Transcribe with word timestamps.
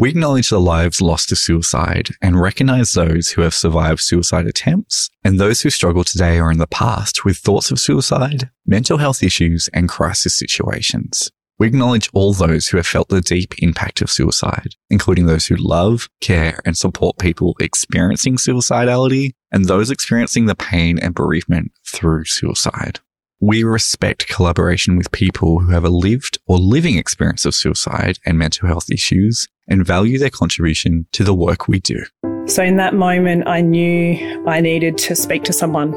We 0.00 0.08
acknowledge 0.08 0.48
the 0.48 0.58
lives 0.58 1.02
lost 1.02 1.28
to 1.28 1.36
suicide 1.36 2.08
and 2.22 2.40
recognize 2.40 2.92
those 2.92 3.32
who 3.32 3.42
have 3.42 3.52
survived 3.52 4.00
suicide 4.00 4.46
attempts 4.46 5.10
and 5.22 5.38
those 5.38 5.60
who 5.60 5.68
struggle 5.68 6.04
today 6.04 6.40
or 6.40 6.50
in 6.50 6.56
the 6.56 6.66
past 6.66 7.26
with 7.26 7.36
thoughts 7.36 7.70
of 7.70 7.78
suicide, 7.78 8.48
mental 8.64 8.96
health 8.96 9.22
issues, 9.22 9.68
and 9.74 9.90
crisis 9.90 10.34
situations. 10.34 11.30
We 11.58 11.66
acknowledge 11.66 12.08
all 12.14 12.32
those 12.32 12.68
who 12.68 12.78
have 12.78 12.86
felt 12.86 13.10
the 13.10 13.20
deep 13.20 13.52
impact 13.58 14.00
of 14.00 14.10
suicide, 14.10 14.68
including 14.88 15.26
those 15.26 15.48
who 15.48 15.56
love, 15.56 16.08
care, 16.22 16.60
and 16.64 16.78
support 16.78 17.18
people 17.18 17.54
experiencing 17.60 18.36
suicidality 18.36 19.32
and 19.52 19.66
those 19.66 19.90
experiencing 19.90 20.46
the 20.46 20.54
pain 20.54 20.98
and 20.98 21.14
bereavement 21.14 21.72
through 21.86 22.24
suicide. 22.24 23.00
We 23.42 23.64
respect 23.64 24.28
collaboration 24.28 24.98
with 24.98 25.12
people 25.12 25.60
who 25.60 25.70
have 25.70 25.82
a 25.82 25.88
lived 25.88 26.36
or 26.46 26.58
living 26.58 26.98
experience 26.98 27.46
of 27.46 27.54
suicide 27.54 28.18
and 28.26 28.36
mental 28.36 28.68
health 28.68 28.90
issues 28.90 29.48
and 29.66 29.86
value 29.86 30.18
their 30.18 30.28
contribution 30.28 31.06
to 31.12 31.24
the 31.24 31.32
work 31.32 31.66
we 31.66 31.80
do. 31.80 32.04
So, 32.44 32.62
in 32.62 32.76
that 32.76 32.92
moment, 32.92 33.48
I 33.48 33.62
knew 33.62 34.44
I 34.46 34.60
needed 34.60 34.98
to 34.98 35.14
speak 35.14 35.44
to 35.44 35.54
someone. 35.54 35.92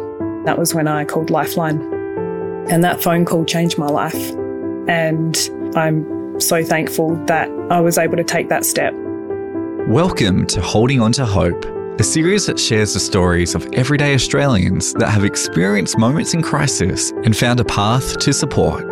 That 0.45 0.57
was 0.57 0.73
when 0.73 0.87
I 0.87 1.03
called 1.03 1.29
Lifeline. 1.29 1.81
And 2.69 2.81
that 2.85 3.03
phone 3.03 3.25
call 3.25 3.43
changed 3.43 3.77
my 3.77 3.87
life. 3.87 4.31
And 4.87 5.37
I'm 5.75 6.39
so 6.39 6.63
thankful 6.63 7.17
that 7.25 7.49
I 7.69 7.81
was 7.81 7.97
able 7.97 8.15
to 8.15 8.23
take 8.23 8.47
that 8.47 8.63
step. 8.63 8.93
Welcome 9.89 10.47
to 10.47 10.61
Holding 10.61 11.01
On 11.01 11.11
to 11.11 11.25
Hope 11.25 11.65
a 11.99 12.03
series 12.03 12.47
that 12.47 12.59
shares 12.59 12.93
the 12.93 12.99
stories 12.99 13.53
of 13.53 13.71
everyday 13.73 14.15
Australians 14.15 14.93
that 14.93 15.09
have 15.09 15.23
experienced 15.23 15.95
moments 15.97 16.33
in 16.33 16.41
crisis 16.41 17.11
and 17.23 17.37
found 17.37 17.59
a 17.59 17.65
path 17.65 18.17
to 18.17 18.33
support. 18.33 18.83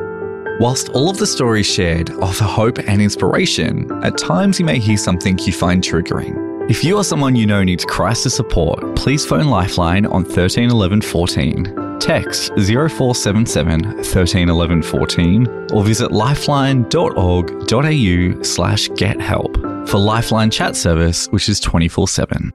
Whilst 0.60 0.90
all 0.90 1.10
of 1.10 1.18
the 1.18 1.26
stories 1.26 1.66
shared 1.66 2.12
offer 2.22 2.44
hope 2.44 2.78
and 2.78 3.02
inspiration, 3.02 3.92
at 4.04 4.20
times 4.20 4.60
you 4.60 4.66
may 4.66 4.78
hear 4.78 4.98
something 4.98 5.40
you 5.40 5.52
find 5.52 5.84
triggering. 5.84 6.70
If 6.70 6.84
you 6.84 6.98
or 6.98 7.04
someone 7.04 7.36
you 7.36 7.48
know 7.48 7.64
needs 7.64 7.86
crisis 7.86 8.36
support, 8.36 8.96
please 8.96 9.26
phone 9.26 9.48
Lifeline 9.48 10.06
on 10.06 10.24
13 10.24 10.70
11 10.70 11.02
14, 11.02 11.98
text 12.00 12.52
0477 12.56 14.04
13 14.04 14.48
11 14.48 14.84
14, 14.84 15.48
or 15.74 15.84
visit 15.84 16.12
lifeline.org.au 16.12 18.44
slash 18.44 18.90
get 18.90 19.20
help 19.20 19.58
for 19.88 19.98
Lifeline 19.98 20.52
chat 20.52 20.76
service, 20.76 21.26
which 21.30 21.50
is 21.50 21.60
24 21.60 22.08
7. 22.08 22.54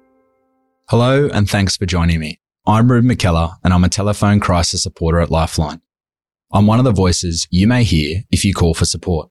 Hello, 0.88 1.28
and 1.32 1.50
thanks 1.50 1.76
for 1.76 1.84
joining 1.84 2.20
me. 2.20 2.38
I'm 2.64 2.92
Rube 2.92 3.06
McKellar, 3.06 3.56
and 3.64 3.74
I'm 3.74 3.82
a 3.82 3.88
telephone 3.88 4.38
crisis 4.38 4.84
supporter 4.84 5.18
at 5.18 5.32
Lifeline. 5.32 5.80
I'm 6.52 6.68
one 6.68 6.78
of 6.78 6.84
the 6.84 6.92
voices 6.92 7.48
you 7.50 7.66
may 7.66 7.82
hear 7.82 8.22
if 8.30 8.44
you 8.44 8.54
call 8.54 8.72
for 8.72 8.84
support. 8.84 9.28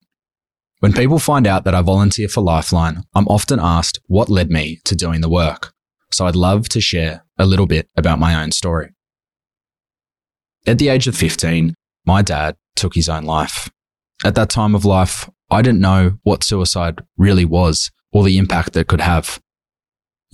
When 0.81 0.91
people 0.91 1.17
find 1.17 1.47
out 1.47 1.63
that 1.63 1.73
I 1.73 1.81
volunteer 1.81 2.27
for 2.27 2.41
Lifeline, 2.41 3.03
I'm 3.13 3.25
often 3.29 3.61
asked 3.61 4.01
what 4.07 4.27
led 4.27 4.49
me 4.49 4.81
to 4.83 4.97
doing 4.97 5.21
the 5.21 5.29
work. 5.29 5.71
So 6.11 6.25
I'd 6.25 6.35
love 6.35 6.67
to 6.67 6.81
share 6.81 7.23
a 7.37 7.45
little 7.45 7.67
bit 7.67 7.87
about 7.95 8.19
my 8.19 8.35
own 8.35 8.51
story. 8.51 8.89
At 10.67 10.77
the 10.77 10.89
age 10.89 11.07
of 11.07 11.15
15, 11.15 11.73
my 12.05 12.21
dad 12.21 12.57
took 12.75 12.95
his 12.95 13.07
own 13.07 13.23
life. 13.23 13.71
At 14.25 14.35
that 14.35 14.49
time 14.49 14.75
of 14.75 14.83
life, 14.83 15.29
I 15.49 15.61
didn't 15.61 15.79
know 15.79 16.17
what 16.23 16.43
suicide 16.43 16.99
really 17.15 17.45
was 17.45 17.91
or 18.11 18.25
the 18.25 18.37
impact 18.37 18.73
that 18.73 18.89
could 18.89 18.99
have. 18.99 19.39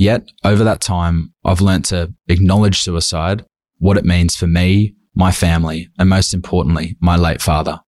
Yet, 0.02 0.32
over 0.44 0.64
that 0.64 0.82
time, 0.82 1.32
I've 1.46 1.62
learnt 1.62 1.86
to 1.86 2.12
acknowledge 2.28 2.80
suicide, 2.80 3.46
what 3.78 3.98
it 3.98 4.04
means 4.04 4.36
for 4.36 4.48
me, 4.48 4.96
my 5.14 5.32
family, 5.32 5.90
and 6.00 6.10
most 6.10 6.34
importantly, 6.34 6.98
my 7.00 7.16
late 7.16 7.40
father. 7.40 7.82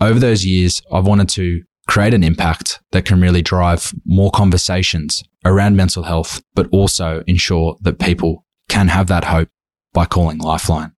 Over 0.00 0.18
those 0.18 0.44
years, 0.44 0.82
I've 0.92 1.06
wanted 1.06 1.28
to 1.28 1.62
create 1.86 2.12
an 2.12 2.24
impact 2.24 2.80
that 2.90 3.04
can 3.04 3.20
really 3.20 3.40
drive 3.40 3.94
more 4.04 4.32
conversations 4.32 5.22
around 5.44 5.76
mental 5.76 6.02
health, 6.02 6.42
but 6.56 6.66
also 6.72 7.22
ensure 7.28 7.76
that 7.82 8.00
people 8.00 8.44
can 8.68 8.88
have 8.88 9.06
that 9.06 9.22
hope 9.22 9.48
by 9.92 10.06
calling 10.06 10.38
Lifeline. 10.38 10.90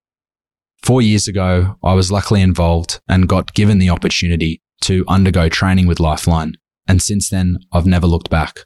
Four 0.82 1.02
years 1.02 1.28
ago, 1.28 1.76
I 1.84 1.92
was 1.92 2.10
luckily 2.10 2.40
involved 2.40 3.02
and 3.06 3.28
got 3.28 3.52
given 3.52 3.78
the 3.78 3.90
opportunity 3.90 4.62
to 4.84 5.04
undergo 5.06 5.50
training 5.50 5.86
with 5.86 6.00
Lifeline. 6.00 6.54
And 6.88 7.02
since 7.02 7.28
then, 7.28 7.58
I've 7.72 7.84
never 7.84 8.06
looked 8.06 8.30
back. 8.30 8.60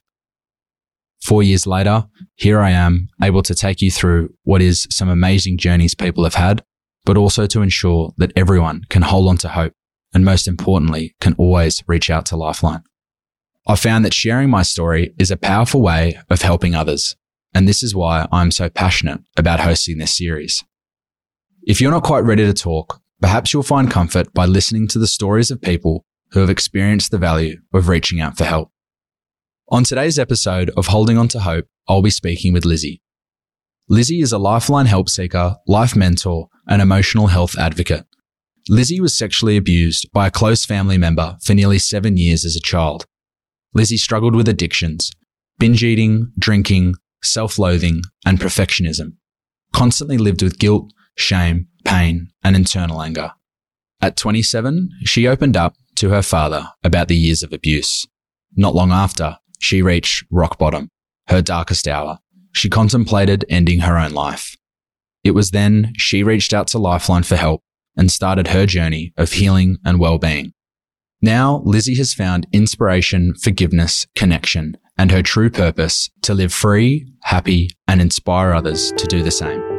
Four 1.24 1.42
years 1.42 1.66
later, 1.66 2.04
here 2.34 2.60
I 2.60 2.70
am 2.70 3.08
able 3.22 3.42
to 3.44 3.54
take 3.54 3.80
you 3.80 3.90
through 3.90 4.34
what 4.42 4.60
is 4.60 4.86
some 4.90 5.08
amazing 5.08 5.56
journeys 5.56 5.94
people 5.94 6.22
have 6.24 6.34
had, 6.34 6.62
but 7.06 7.16
also 7.16 7.46
to 7.46 7.62
ensure 7.62 8.12
that 8.18 8.32
everyone 8.36 8.82
can 8.90 9.00
hold 9.00 9.30
on 9.30 9.38
to 9.38 9.48
hope 9.48 9.72
and 10.12 10.22
most 10.22 10.46
importantly, 10.46 11.16
can 11.22 11.34
always 11.38 11.82
reach 11.86 12.10
out 12.10 12.26
to 12.26 12.36
Lifeline. 12.36 12.82
I 13.66 13.74
found 13.74 14.04
that 14.04 14.12
sharing 14.12 14.50
my 14.50 14.60
story 14.60 15.14
is 15.18 15.30
a 15.30 15.38
powerful 15.38 15.80
way 15.80 16.18
of 16.28 16.42
helping 16.42 16.74
others. 16.74 17.16
And 17.54 17.66
this 17.66 17.82
is 17.82 17.94
why 17.94 18.28
I'm 18.30 18.50
so 18.50 18.68
passionate 18.68 19.22
about 19.38 19.60
hosting 19.60 19.96
this 19.96 20.14
series. 20.14 20.62
If 21.62 21.80
you're 21.80 21.90
not 21.90 22.04
quite 22.04 22.24
ready 22.24 22.44
to 22.44 22.52
talk, 22.52 23.00
perhaps 23.22 23.54
you'll 23.54 23.62
find 23.62 23.90
comfort 23.90 24.34
by 24.34 24.44
listening 24.44 24.88
to 24.88 24.98
the 24.98 25.06
stories 25.06 25.50
of 25.50 25.62
people 25.62 26.04
who 26.32 26.40
have 26.40 26.50
experienced 26.50 27.12
the 27.12 27.18
value 27.18 27.62
of 27.72 27.88
reaching 27.88 28.20
out 28.20 28.36
for 28.36 28.44
help. 28.44 28.73
On 29.70 29.82
today's 29.82 30.18
episode 30.18 30.68
of 30.76 30.88
Holding 30.88 31.16
On 31.16 31.26
to 31.28 31.40
Hope, 31.40 31.66
I'll 31.88 32.02
be 32.02 32.10
speaking 32.10 32.52
with 32.52 32.66
Lizzie. 32.66 33.00
Lizzie 33.88 34.20
is 34.20 34.30
a 34.30 34.36
lifeline 34.36 34.84
help 34.84 35.08
seeker, 35.08 35.56
life 35.66 35.96
mentor, 35.96 36.48
and 36.68 36.82
emotional 36.82 37.28
health 37.28 37.56
advocate. 37.56 38.04
Lizzie 38.68 39.00
was 39.00 39.16
sexually 39.16 39.56
abused 39.56 40.06
by 40.12 40.26
a 40.26 40.30
close 40.30 40.66
family 40.66 40.98
member 40.98 41.38
for 41.42 41.54
nearly 41.54 41.78
seven 41.78 42.18
years 42.18 42.44
as 42.44 42.54
a 42.54 42.60
child. 42.60 43.06
Lizzie 43.72 43.96
struggled 43.96 44.36
with 44.36 44.48
addictions, 44.48 45.10
binge 45.58 45.82
eating, 45.82 46.30
drinking, 46.38 46.96
self 47.22 47.58
loathing, 47.58 48.02
and 48.26 48.38
perfectionism, 48.38 49.14
constantly 49.72 50.18
lived 50.18 50.42
with 50.42 50.58
guilt, 50.58 50.92
shame, 51.16 51.68
pain, 51.86 52.28
and 52.42 52.54
internal 52.54 53.00
anger. 53.00 53.32
At 54.02 54.18
27, 54.18 54.90
she 55.04 55.26
opened 55.26 55.56
up 55.56 55.74
to 55.96 56.10
her 56.10 56.22
father 56.22 56.68
about 56.82 57.08
the 57.08 57.16
years 57.16 57.42
of 57.42 57.54
abuse. 57.54 58.06
Not 58.56 58.74
long 58.74 58.92
after, 58.92 59.38
she 59.64 59.80
reached 59.80 60.24
rock 60.30 60.58
bottom, 60.58 60.90
her 61.28 61.40
darkest 61.40 61.88
hour. 61.88 62.18
She 62.52 62.68
contemplated 62.68 63.44
ending 63.48 63.80
her 63.80 63.98
own 63.98 64.12
life. 64.12 64.56
It 65.24 65.32
was 65.32 65.50
then 65.50 65.94
she 65.96 66.22
reached 66.22 66.52
out 66.52 66.66
to 66.68 66.78
Lifeline 66.78 67.22
for 67.22 67.36
help 67.36 67.62
and 67.96 68.12
started 68.12 68.48
her 68.48 68.66
journey 68.66 69.14
of 69.16 69.32
healing 69.32 69.78
and 69.84 69.98
well-being. 69.98 70.52
Now, 71.22 71.62
Lizzie 71.64 71.96
has 71.96 72.12
found 72.12 72.46
inspiration, 72.52 73.34
forgiveness, 73.34 74.06
connection, 74.14 74.76
and 74.98 75.10
her 75.10 75.22
true 75.22 75.48
purpose 75.48 76.10
to 76.22 76.34
live 76.34 76.52
free, 76.52 77.08
happy, 77.22 77.70
and 77.88 78.02
inspire 78.02 78.52
others 78.52 78.92
to 78.92 79.06
do 79.06 79.22
the 79.22 79.30
same. 79.30 79.73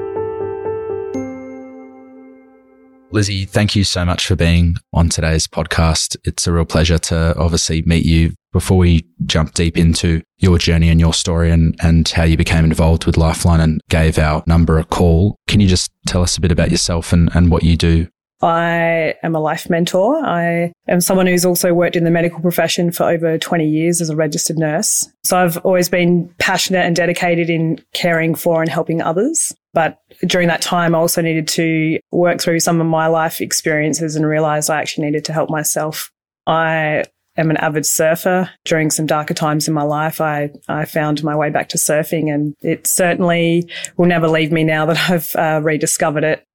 Lizzie, 3.16 3.46
thank 3.46 3.78
you 3.78 3.86
so 3.86 4.03
much 4.03 4.28
for 4.28 4.36
being 4.36 4.76
on 4.92 5.08
today's 5.08 5.48
podcast. 5.48 6.18
It's 6.26 6.48
a 6.48 6.52
real 6.52 6.66
pleasure 6.66 6.98
to 6.98 7.34
obviously 7.38 7.81
meet 7.84 8.06
you 8.06 8.34
before 8.52 8.78
we 8.78 9.06
jump 9.26 9.53
deep 9.53 9.78
into 9.78 10.22
your 10.40 10.58
journey 10.58 10.90
and 10.90 11.00
your 11.00 11.14
story 11.14 11.50
and, 11.50 11.78
and 11.81 12.09
how 12.09 12.24
you 12.24 12.36
became 12.36 12.66
involved 12.66 13.06
with 13.06 13.16
Lifeline 13.16 13.62
and 13.62 13.80
gave 13.90 14.20
our 14.20 14.44
number 14.48 14.80
a 14.80 14.84
call. 14.84 15.38
Can 15.48 15.62
you 15.62 15.68
just 15.70 15.92
tell 16.06 16.24
us 16.24 16.36
a 16.36 16.42
bit 16.42 16.52
about 16.52 16.72
yourself 16.72 17.14
and, 17.14 17.34
and 17.34 17.50
what 17.50 17.64
you 17.64 17.78
do? 17.78 18.09
I 18.46 19.16
am 19.24 19.34
a 19.34 19.40
life 19.40 19.72
mentor. 19.72 20.24
I 20.24 20.72
am 20.88 21.02
someone 21.02 21.26
who's 21.26 21.46
also 21.46 21.74
worked 21.74 21.96
in 21.96 22.04
the 22.04 22.12
medical 22.12 22.42
profession 22.42 22.92
for 22.92 23.10
over 23.10 23.40
20 23.40 23.68
years 23.68 24.02
as 24.02 24.12
a 24.12 24.16
registered 24.16 24.60
nurse. 24.60 25.10
So 25.24 25.38
I've 25.38 25.58
always 25.58 25.90
been 25.90 26.32
passionate 26.38 26.86
and 26.86 26.96
dedicated 26.96 27.50
in 27.50 27.84
caring 27.94 28.36
for 28.36 28.62
and 28.62 28.70
helping 28.70 29.02
others. 29.02 29.52
But 29.74 29.98
during 30.28 30.48
that 30.50 30.62
time, 30.62 30.94
I 30.94 31.00
also 31.00 31.24
needed 31.24 31.48
to 31.50 32.00
work 32.12 32.40
through 32.40 32.60
some 32.60 32.80
of 32.80 32.86
my 32.86 33.08
life 33.08 33.42
experiences 33.42 34.16
and 34.16 34.28
realize 34.28 34.70
I 34.70 34.80
actually 34.80 35.06
needed 35.06 35.26
to 35.26 35.34
help 35.34 35.50
myself. 35.50 36.12
I 36.46 37.06
am 37.38 37.50
an 37.50 37.58
avid 37.58 37.88
surfer. 37.88 38.52
During 38.64 38.92
some 38.92 39.08
darker 39.08 39.34
times 39.34 39.68
in 39.68 39.74
my 39.74 39.82
life, 39.82 40.22
I, 40.22 40.52
I 40.68 40.86
found 40.86 41.24
my 41.24 41.36
way 41.36 41.50
back 41.50 41.70
to 41.70 41.80
surfing 41.80 42.32
and 42.32 42.53
it 42.62 42.86
certainly 42.86 43.68
will 43.98 44.06
never 44.06 44.28
leave 44.28 44.52
me 44.52 44.64
now 44.64 44.86
that 44.86 45.09
I've 45.09 45.36
uh, 45.36 45.62
rediscovered 45.64 46.24
it. 46.24 46.46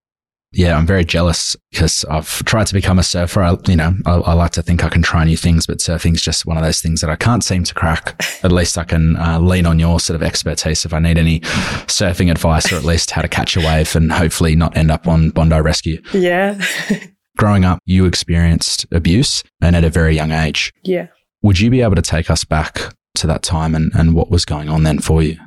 Yeah, 0.52 0.76
I'm 0.76 0.86
very 0.86 1.04
jealous 1.04 1.56
because 1.70 2.04
I've 2.06 2.44
tried 2.44 2.66
to 2.66 2.74
become 2.74 2.98
a 2.98 3.04
surfer. 3.04 3.40
I, 3.40 3.56
you 3.68 3.76
know, 3.76 3.94
I, 4.04 4.14
I, 4.14 4.32
like 4.32 4.50
to 4.52 4.62
think 4.62 4.82
I 4.82 4.88
can 4.88 5.00
try 5.00 5.24
new 5.24 5.36
things, 5.36 5.64
but 5.64 5.78
surfing's 5.78 6.22
just 6.22 6.44
one 6.44 6.56
of 6.56 6.64
those 6.64 6.80
things 6.80 7.00
that 7.02 7.10
I 7.10 7.14
can't 7.14 7.44
seem 7.44 7.62
to 7.62 7.74
crack. 7.74 8.20
at 8.42 8.50
least 8.50 8.76
I 8.76 8.82
can 8.82 9.16
uh, 9.16 9.38
lean 9.38 9.64
on 9.64 9.78
your 9.78 10.00
sort 10.00 10.16
of 10.16 10.24
expertise 10.24 10.84
if 10.84 10.92
I 10.92 10.98
need 10.98 11.18
any 11.18 11.40
surfing 11.86 12.32
advice 12.32 12.72
or 12.72 12.76
at 12.76 12.84
least 12.84 13.12
how 13.12 13.22
to 13.22 13.28
catch 13.28 13.56
a 13.56 13.60
wave 13.60 13.94
and 13.94 14.10
hopefully 14.10 14.56
not 14.56 14.76
end 14.76 14.90
up 14.90 15.06
on 15.06 15.30
Bondi 15.30 15.60
Rescue. 15.60 16.02
Yeah. 16.12 16.60
growing 17.36 17.64
up, 17.64 17.78
you 17.86 18.04
experienced 18.04 18.86
abuse 18.90 19.42
and 19.62 19.76
at 19.76 19.84
a 19.84 19.88
very 19.88 20.14
young 20.14 20.32
age. 20.32 20.72
Yeah. 20.82 21.06
Would 21.42 21.60
you 21.60 21.70
be 21.70 21.80
able 21.80 21.94
to 21.94 22.02
take 22.02 22.28
us 22.28 22.44
back 22.44 22.92
to 23.14 23.26
that 23.28 23.42
time 23.42 23.74
and, 23.74 23.90
and 23.94 24.14
what 24.14 24.30
was 24.30 24.44
going 24.44 24.68
on 24.68 24.82
then 24.82 24.98
for 24.98 25.22
you? 25.22 25.38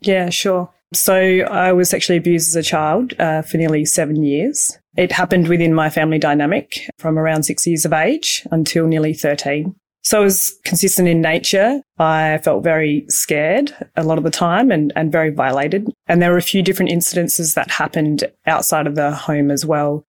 Yeah, 0.00 0.30
sure. 0.30 0.70
So 0.94 1.14
I 1.14 1.72
was 1.72 1.90
sexually 1.90 2.18
abused 2.18 2.48
as 2.48 2.56
a 2.56 2.62
child 2.62 3.14
uh, 3.18 3.42
for 3.42 3.56
nearly 3.56 3.84
seven 3.84 4.22
years. 4.22 4.78
It 4.96 5.10
happened 5.10 5.48
within 5.48 5.74
my 5.74 5.90
family 5.90 6.18
dynamic 6.18 6.88
from 6.98 7.18
around 7.18 7.42
six 7.42 7.66
years 7.66 7.84
of 7.84 7.92
age 7.92 8.46
until 8.50 8.86
nearly 8.86 9.12
13. 9.12 9.74
So 10.04 10.20
it 10.20 10.24
was 10.24 10.54
consistent 10.64 11.08
in 11.08 11.22
nature. 11.22 11.80
I 11.98 12.38
felt 12.44 12.62
very 12.62 13.06
scared 13.08 13.74
a 13.96 14.04
lot 14.04 14.18
of 14.18 14.24
the 14.24 14.30
time 14.30 14.70
and, 14.70 14.92
and 14.94 15.10
very 15.10 15.30
violated. 15.30 15.90
And 16.06 16.20
there 16.20 16.30
were 16.30 16.36
a 16.36 16.42
few 16.42 16.62
different 16.62 16.92
incidences 16.92 17.54
that 17.54 17.70
happened 17.70 18.24
outside 18.46 18.86
of 18.86 18.96
the 18.96 19.12
home 19.12 19.50
as 19.50 19.64
well. 19.64 20.04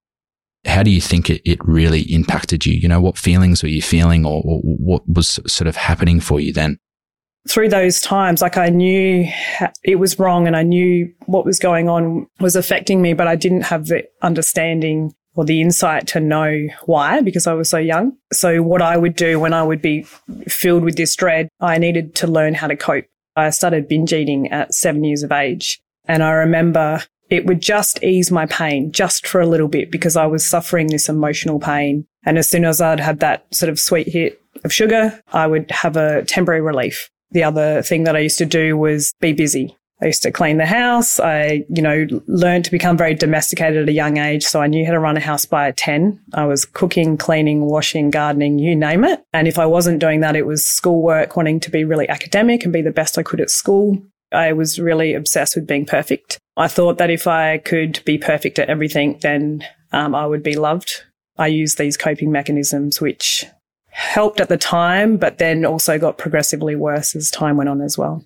How 0.65 0.83
do 0.83 0.91
you 0.91 0.99
think 0.99 1.29
it, 1.29 1.41
it 1.49 1.59
really 1.63 2.01
impacted 2.01 2.65
you? 2.65 2.73
You 2.73 2.89
know, 2.89 2.99
what 2.99 3.17
feelings 3.17 3.63
were 3.63 3.69
you 3.69 3.81
feeling 3.81 4.25
or, 4.25 4.41
or 4.43 4.59
what 4.61 5.07
was 5.07 5.39
sort 5.47 5.67
of 5.67 5.77
happening 5.77 6.19
for 6.19 6.39
you 6.39 6.51
then? 6.51 6.77
Through 7.47 7.69
those 7.69 8.01
times, 8.01 8.41
like 8.41 8.57
I 8.57 8.69
knew 8.69 9.29
it 9.83 9.95
was 9.95 10.17
wrong 10.17 10.47
and 10.47 10.55
I 10.55 10.63
knew 10.63 11.13
what 11.25 11.45
was 11.45 11.59
going 11.59 11.89
on 11.89 12.27
was 12.39 12.55
affecting 12.55 13.01
me, 13.01 13.13
but 13.13 13.27
I 13.27 13.35
didn't 13.35 13.61
have 13.61 13.87
the 13.87 14.03
understanding 14.21 15.13
or 15.35 15.45
the 15.45 15.61
insight 15.61 16.07
to 16.07 16.19
know 16.19 16.67
why 16.85 17.21
because 17.21 17.45
I 17.45 17.53
was 17.53 17.69
so 17.69 17.77
young. 17.77 18.13
So 18.33 18.63
what 18.63 18.81
I 18.81 18.97
would 18.97 19.15
do 19.15 19.39
when 19.39 19.53
I 19.53 19.63
would 19.63 19.81
be 19.81 20.03
filled 20.47 20.83
with 20.83 20.95
this 20.95 21.15
dread, 21.15 21.49
I 21.59 21.77
needed 21.77 22.15
to 22.15 22.27
learn 22.27 22.53
how 22.53 22.67
to 22.67 22.75
cope. 22.75 23.05
I 23.35 23.49
started 23.49 23.87
binge 23.87 24.13
eating 24.13 24.51
at 24.51 24.73
seven 24.73 25.03
years 25.03 25.23
of 25.23 25.31
age. 25.31 25.81
And 26.05 26.23
I 26.23 26.31
remember 26.31 27.03
it 27.29 27.45
would 27.45 27.61
just 27.61 28.01
ease 28.03 28.31
my 28.31 28.45
pain 28.45 28.91
just 28.91 29.27
for 29.27 29.41
a 29.41 29.47
little 29.47 29.67
bit 29.67 29.91
because 29.91 30.15
I 30.15 30.25
was 30.25 30.45
suffering 30.45 30.87
this 30.87 31.09
emotional 31.09 31.59
pain. 31.59 32.07
And 32.23 32.37
as 32.37 32.47
soon 32.47 32.65
as 32.65 32.79
I'd 32.79 32.99
had 32.99 33.19
that 33.19 33.45
sort 33.53 33.69
of 33.69 33.79
sweet 33.79 34.07
hit 34.07 34.41
of 34.63 34.71
sugar, 34.71 35.21
I 35.33 35.47
would 35.47 35.69
have 35.71 35.97
a 35.97 36.23
temporary 36.23 36.61
relief. 36.61 37.09
The 37.31 37.43
other 37.43 37.81
thing 37.81 38.03
that 38.03 38.15
I 38.15 38.19
used 38.19 38.37
to 38.37 38.45
do 38.45 38.77
was 38.77 39.13
be 39.19 39.33
busy. 39.33 39.75
I 40.01 40.07
used 40.07 40.23
to 40.23 40.31
clean 40.31 40.57
the 40.57 40.65
house. 40.65 41.19
I, 41.19 41.65
you 41.69 41.81
know, 41.81 42.05
learned 42.27 42.65
to 42.65 42.71
become 42.71 42.97
very 42.97 43.13
domesticated 43.13 43.83
at 43.83 43.89
a 43.89 43.93
young 43.93 44.17
age. 44.17 44.43
So 44.43 44.61
I 44.61 44.67
knew 44.67 44.85
how 44.85 44.91
to 44.91 44.99
run 44.99 45.15
a 45.15 45.21
house 45.21 45.45
by 45.45 45.71
10. 45.71 46.19
I 46.33 46.45
was 46.45 46.65
cooking, 46.65 47.17
cleaning, 47.17 47.61
washing, 47.61 48.09
gardening, 48.09 48.59
you 48.59 48.75
name 48.75 49.05
it. 49.05 49.23
And 49.31 49.47
if 49.47 49.57
I 49.57 49.65
wasn't 49.65 49.99
doing 49.99 50.19
that, 50.19 50.35
it 50.35 50.45
was 50.45 50.65
schoolwork, 50.65 51.37
wanting 51.37 51.61
to 51.61 51.71
be 51.71 51.85
really 51.85 52.09
academic 52.09 52.63
and 52.63 52.73
be 52.73 52.81
the 52.81 52.91
best 52.91 53.17
I 53.17 53.23
could 53.23 53.39
at 53.39 53.49
school. 53.49 54.01
I 54.33 54.51
was 54.51 54.79
really 54.79 55.13
obsessed 55.13 55.55
with 55.55 55.67
being 55.67 55.85
perfect. 55.85 56.39
I 56.57 56.67
thought 56.67 56.97
that 56.97 57.09
if 57.09 57.25
I 57.25 57.59
could 57.59 58.03
be 58.05 58.17
perfect 58.17 58.59
at 58.59 58.69
everything, 58.69 59.19
then 59.21 59.65
um, 59.93 60.13
I 60.13 60.25
would 60.25 60.43
be 60.43 60.55
loved. 60.55 61.03
I 61.37 61.47
used 61.47 61.77
these 61.77 61.95
coping 61.95 62.31
mechanisms, 62.31 62.99
which 62.99 63.45
helped 63.95 64.41
at 64.41 64.49
the 64.49 64.57
time, 64.57 65.15
but 65.15 65.37
then 65.37 65.65
also 65.65 65.97
got 65.97 66.17
progressively 66.17 66.75
worse 66.75 67.15
as 67.15 67.31
time 67.31 67.55
went 67.55 67.69
on 67.69 67.81
as 67.81 67.97
well. 67.97 68.25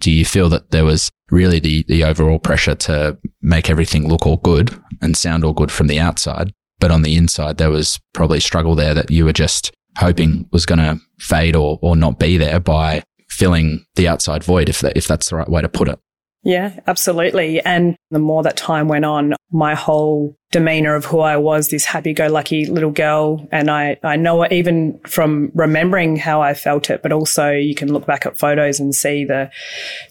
Do 0.00 0.10
you 0.10 0.24
feel 0.24 0.50
that 0.50 0.70
there 0.70 0.84
was 0.84 1.10
really 1.30 1.58
the, 1.58 1.82
the 1.88 2.04
overall 2.04 2.38
pressure 2.38 2.74
to 2.74 3.18
make 3.40 3.70
everything 3.70 4.06
look 4.06 4.26
all 4.26 4.36
good 4.36 4.78
and 5.00 5.16
sound 5.16 5.44
all 5.44 5.54
good 5.54 5.72
from 5.72 5.86
the 5.86 5.98
outside? 5.98 6.52
But 6.78 6.90
on 6.90 7.02
the 7.02 7.16
inside, 7.16 7.56
there 7.56 7.70
was 7.70 7.98
probably 8.12 8.38
struggle 8.38 8.74
there 8.74 8.92
that 8.92 9.10
you 9.10 9.24
were 9.24 9.32
just 9.32 9.72
hoping 9.96 10.46
was 10.52 10.66
going 10.66 10.78
to 10.78 11.00
fade 11.18 11.56
or, 11.56 11.78
or 11.80 11.96
not 11.96 12.18
be 12.18 12.36
there 12.36 12.60
by 12.60 13.02
filling 13.30 13.86
the 13.94 14.06
outside 14.06 14.44
void, 14.44 14.68
if, 14.68 14.80
that, 14.80 14.94
if 14.94 15.08
that's 15.08 15.30
the 15.30 15.36
right 15.36 15.48
way 15.48 15.62
to 15.62 15.70
put 15.70 15.88
it. 15.88 15.98
Yeah, 16.44 16.78
absolutely. 16.86 17.60
And 17.60 17.96
the 18.10 18.18
more 18.18 18.42
that 18.44 18.56
time 18.56 18.88
went 18.88 19.04
on, 19.04 19.34
my 19.50 19.74
whole 19.74 20.36
demeanor 20.52 20.94
of 20.94 21.04
who 21.04 21.20
I 21.20 21.36
was, 21.36 21.68
this 21.68 21.84
happy 21.84 22.14
go 22.14 22.28
lucky 22.28 22.64
little 22.64 22.90
girl. 22.92 23.46
And 23.50 23.70
I, 23.70 23.98
I 24.02 24.16
know 24.16 24.42
it 24.42 24.52
even 24.52 24.98
from 25.06 25.50
remembering 25.54 26.16
how 26.16 26.40
I 26.40 26.54
felt 26.54 26.90
it, 26.90 27.02
but 27.02 27.12
also 27.12 27.50
you 27.50 27.74
can 27.74 27.92
look 27.92 28.06
back 28.06 28.24
at 28.24 28.38
photos 28.38 28.78
and 28.78 28.94
see 28.94 29.24
the, 29.24 29.50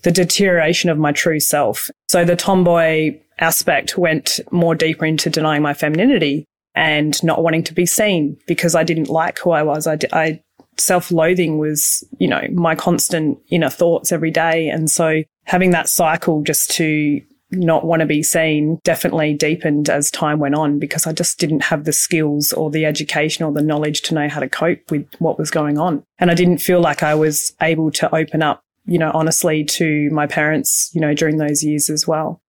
the 0.04 0.12
deterioration 0.12 0.90
of 0.90 0.98
my 0.98 1.12
true 1.12 1.40
self. 1.40 1.90
So 2.10 2.26
the 2.26 2.36
tomboy 2.36 3.20
aspect 3.40 3.98
went 3.98 4.40
more 4.52 4.76
deeper 4.76 5.06
into 5.06 5.30
denying 5.30 5.62
my 5.62 5.74
femininity 5.74 6.46
and 6.76 7.22
not 7.24 7.42
wanting 7.42 7.64
to 7.64 7.74
be 7.74 7.86
seen 7.86 8.38
because 8.48 8.76
I 8.76 8.84
didn't 8.84 9.10
like 9.10 9.40
who 9.40 9.52
I 9.52 9.64
was. 9.64 9.88
I, 9.88 9.98
I 10.12 10.42
self-loathing 10.78 11.58
was, 11.58 12.04
you 12.20 12.28
know, 12.28 12.44
my 12.54 12.76
constant 12.76 13.40
inner 13.50 13.70
thoughts 13.70 14.12
every 14.12 14.30
day. 14.30 14.68
And 14.70 14.92
so 14.92 15.24
having 15.48 15.72
that 15.72 15.90
cycle 15.90 16.44
just 16.44 16.70
to 16.72 17.22
not 17.52 17.86
want 17.86 18.02
to 18.02 18.06
be 18.06 18.22
seen 18.22 18.80
definitely 18.84 19.34
deepened 19.34 19.90
as 19.90 20.12
time 20.12 20.40
went 20.40 20.56
on 20.56 20.80
because 20.80 21.08
I 21.08 21.14
just 21.14 21.40
didn't 21.40 21.64
have 21.64 21.86
the 21.86 21.94
skills 21.94 22.52
or 22.52 22.70
the 22.70 22.86
education 22.86 23.46
or 23.46 23.54
the 23.54 23.62
knowledge 23.62 24.02
to 24.04 24.14
know 24.14 24.28
how 24.28 24.42
to 24.42 24.50
cope 24.50 24.92
with 24.92 25.08
what 25.20 25.40
was 25.40 25.50
going 25.50 25.78
on. 25.78 26.04
And 26.20 26.30
I 26.30 26.34
didn't 26.34 26.58
feel 26.58 26.82
like 26.82 27.04
I 27.04 27.16
was 27.16 27.56
able 27.62 27.92
to 27.92 28.14
open 28.14 28.44
up, 28.44 28.62
you 28.86 29.00
know, 29.00 29.12
honestly 29.14 29.64
to 29.64 30.10
my 30.12 30.28
parents, 30.28 30.92
you 30.94 31.00
know, 31.00 31.14
during 31.14 31.38
those 31.38 31.64
years 31.64 31.90
as 31.90 32.06
well. 32.06 32.42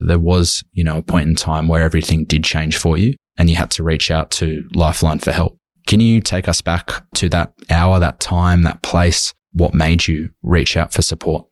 There 0.00 0.18
was, 0.18 0.64
you 0.72 0.82
know, 0.82 0.96
a 0.96 1.02
point 1.02 1.28
in 1.28 1.34
time 1.34 1.68
where 1.68 1.82
everything 1.82 2.24
did 2.24 2.42
change 2.42 2.78
for 2.78 2.96
you 2.96 3.14
and 3.36 3.50
you 3.50 3.56
had 3.56 3.70
to 3.72 3.82
reach 3.82 4.10
out 4.10 4.30
to 4.32 4.66
Lifeline 4.72 5.18
for 5.18 5.32
help. 5.32 5.58
Can 5.86 6.00
you 6.00 6.22
take 6.22 6.48
us 6.48 6.62
back 6.62 7.04
to 7.16 7.28
that 7.28 7.52
hour, 7.68 8.00
that 8.00 8.20
time, 8.20 8.62
that 8.62 8.82
place? 8.82 9.34
What 9.52 9.74
made 9.74 10.08
you 10.08 10.30
reach 10.42 10.78
out 10.78 10.94
for 10.94 11.02
support? 11.02 11.49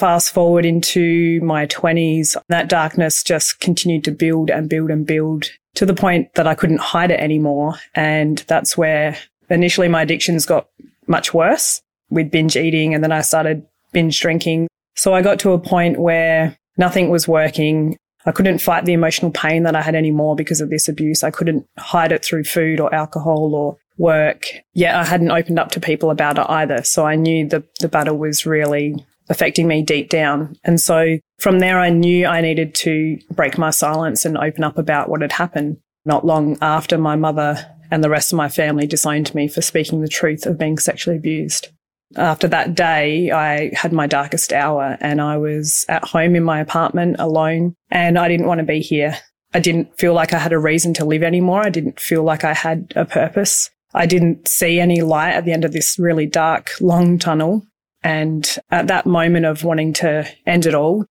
Fast 0.00 0.32
forward 0.32 0.64
into 0.64 1.42
my 1.42 1.66
20s, 1.66 2.34
that 2.48 2.70
darkness 2.70 3.22
just 3.22 3.60
continued 3.60 4.02
to 4.04 4.10
build 4.10 4.48
and 4.48 4.66
build 4.66 4.90
and 4.90 5.06
build 5.06 5.50
to 5.74 5.84
the 5.84 5.92
point 5.92 6.32
that 6.36 6.46
I 6.46 6.54
couldn't 6.54 6.80
hide 6.80 7.10
it 7.10 7.20
anymore. 7.20 7.74
And 7.94 8.38
that's 8.48 8.78
where 8.78 9.18
initially 9.50 9.88
my 9.88 10.00
addictions 10.00 10.46
got 10.46 10.68
much 11.06 11.34
worse 11.34 11.82
with 12.08 12.30
binge 12.30 12.56
eating. 12.56 12.94
And 12.94 13.04
then 13.04 13.12
I 13.12 13.20
started 13.20 13.66
binge 13.92 14.18
drinking. 14.18 14.68
So 14.96 15.12
I 15.12 15.20
got 15.20 15.38
to 15.40 15.52
a 15.52 15.58
point 15.58 16.00
where 16.00 16.56
nothing 16.78 17.10
was 17.10 17.28
working. 17.28 17.98
I 18.24 18.32
couldn't 18.32 18.60
fight 18.60 18.86
the 18.86 18.94
emotional 18.94 19.30
pain 19.30 19.64
that 19.64 19.76
I 19.76 19.82
had 19.82 19.94
anymore 19.94 20.34
because 20.34 20.62
of 20.62 20.70
this 20.70 20.88
abuse. 20.88 21.22
I 21.22 21.30
couldn't 21.30 21.66
hide 21.78 22.12
it 22.12 22.24
through 22.24 22.44
food 22.44 22.80
or 22.80 22.94
alcohol 22.94 23.54
or 23.54 23.76
work. 23.98 24.44
Yet 24.72 24.94
I 24.94 25.04
hadn't 25.04 25.30
opened 25.30 25.58
up 25.58 25.72
to 25.72 25.80
people 25.80 26.10
about 26.10 26.38
it 26.38 26.46
either. 26.48 26.84
So 26.84 27.04
I 27.04 27.16
knew 27.16 27.46
the, 27.46 27.62
the 27.80 27.88
battle 27.88 28.16
was 28.16 28.46
really 28.46 29.04
affecting 29.30 29.66
me 29.66 29.82
deep 29.82 30.10
down. 30.10 30.56
And 30.64 30.80
so 30.80 31.18
from 31.38 31.60
there, 31.60 31.78
I 31.78 31.88
knew 31.88 32.26
I 32.26 32.40
needed 32.40 32.74
to 32.76 33.18
break 33.30 33.56
my 33.56 33.70
silence 33.70 34.24
and 34.24 34.36
open 34.36 34.64
up 34.64 34.76
about 34.76 35.08
what 35.08 35.22
had 35.22 35.32
happened. 35.32 35.78
Not 36.04 36.26
long 36.26 36.58
after 36.60 36.98
my 36.98 37.16
mother 37.16 37.64
and 37.90 38.04
the 38.04 38.10
rest 38.10 38.32
of 38.32 38.36
my 38.36 38.48
family 38.48 38.86
disowned 38.86 39.34
me 39.34 39.48
for 39.48 39.62
speaking 39.62 40.00
the 40.00 40.08
truth 40.08 40.46
of 40.46 40.58
being 40.58 40.78
sexually 40.78 41.16
abused. 41.16 41.68
After 42.16 42.48
that 42.48 42.74
day, 42.74 43.30
I 43.30 43.70
had 43.74 43.92
my 43.92 44.06
darkest 44.06 44.52
hour 44.52 44.96
and 45.00 45.20
I 45.20 45.36
was 45.36 45.84
at 45.88 46.04
home 46.04 46.34
in 46.34 46.42
my 46.42 46.60
apartment 46.60 47.16
alone 47.18 47.74
and 47.90 48.18
I 48.18 48.28
didn't 48.28 48.46
want 48.46 48.58
to 48.58 48.66
be 48.66 48.80
here. 48.80 49.16
I 49.54 49.60
didn't 49.60 49.96
feel 49.98 50.14
like 50.14 50.32
I 50.32 50.38
had 50.38 50.52
a 50.52 50.58
reason 50.58 50.94
to 50.94 51.04
live 51.04 51.22
anymore. 51.22 51.64
I 51.64 51.70
didn't 51.70 52.00
feel 52.00 52.22
like 52.22 52.44
I 52.44 52.54
had 52.54 52.92
a 52.96 53.04
purpose. 53.04 53.70
I 53.94 54.06
didn't 54.06 54.48
see 54.48 54.78
any 54.80 55.02
light 55.02 55.32
at 55.32 55.44
the 55.44 55.52
end 55.52 55.64
of 55.64 55.72
this 55.72 55.98
really 55.98 56.26
dark, 56.26 56.70
long 56.80 57.18
tunnel. 57.18 57.64
And 58.02 58.58
at 58.70 58.86
that 58.86 59.06
moment 59.06 59.46
of 59.46 59.64
wanting 59.64 59.92
to 59.94 60.26
end 60.46 60.66
it 60.66 60.74
all, 60.74 61.06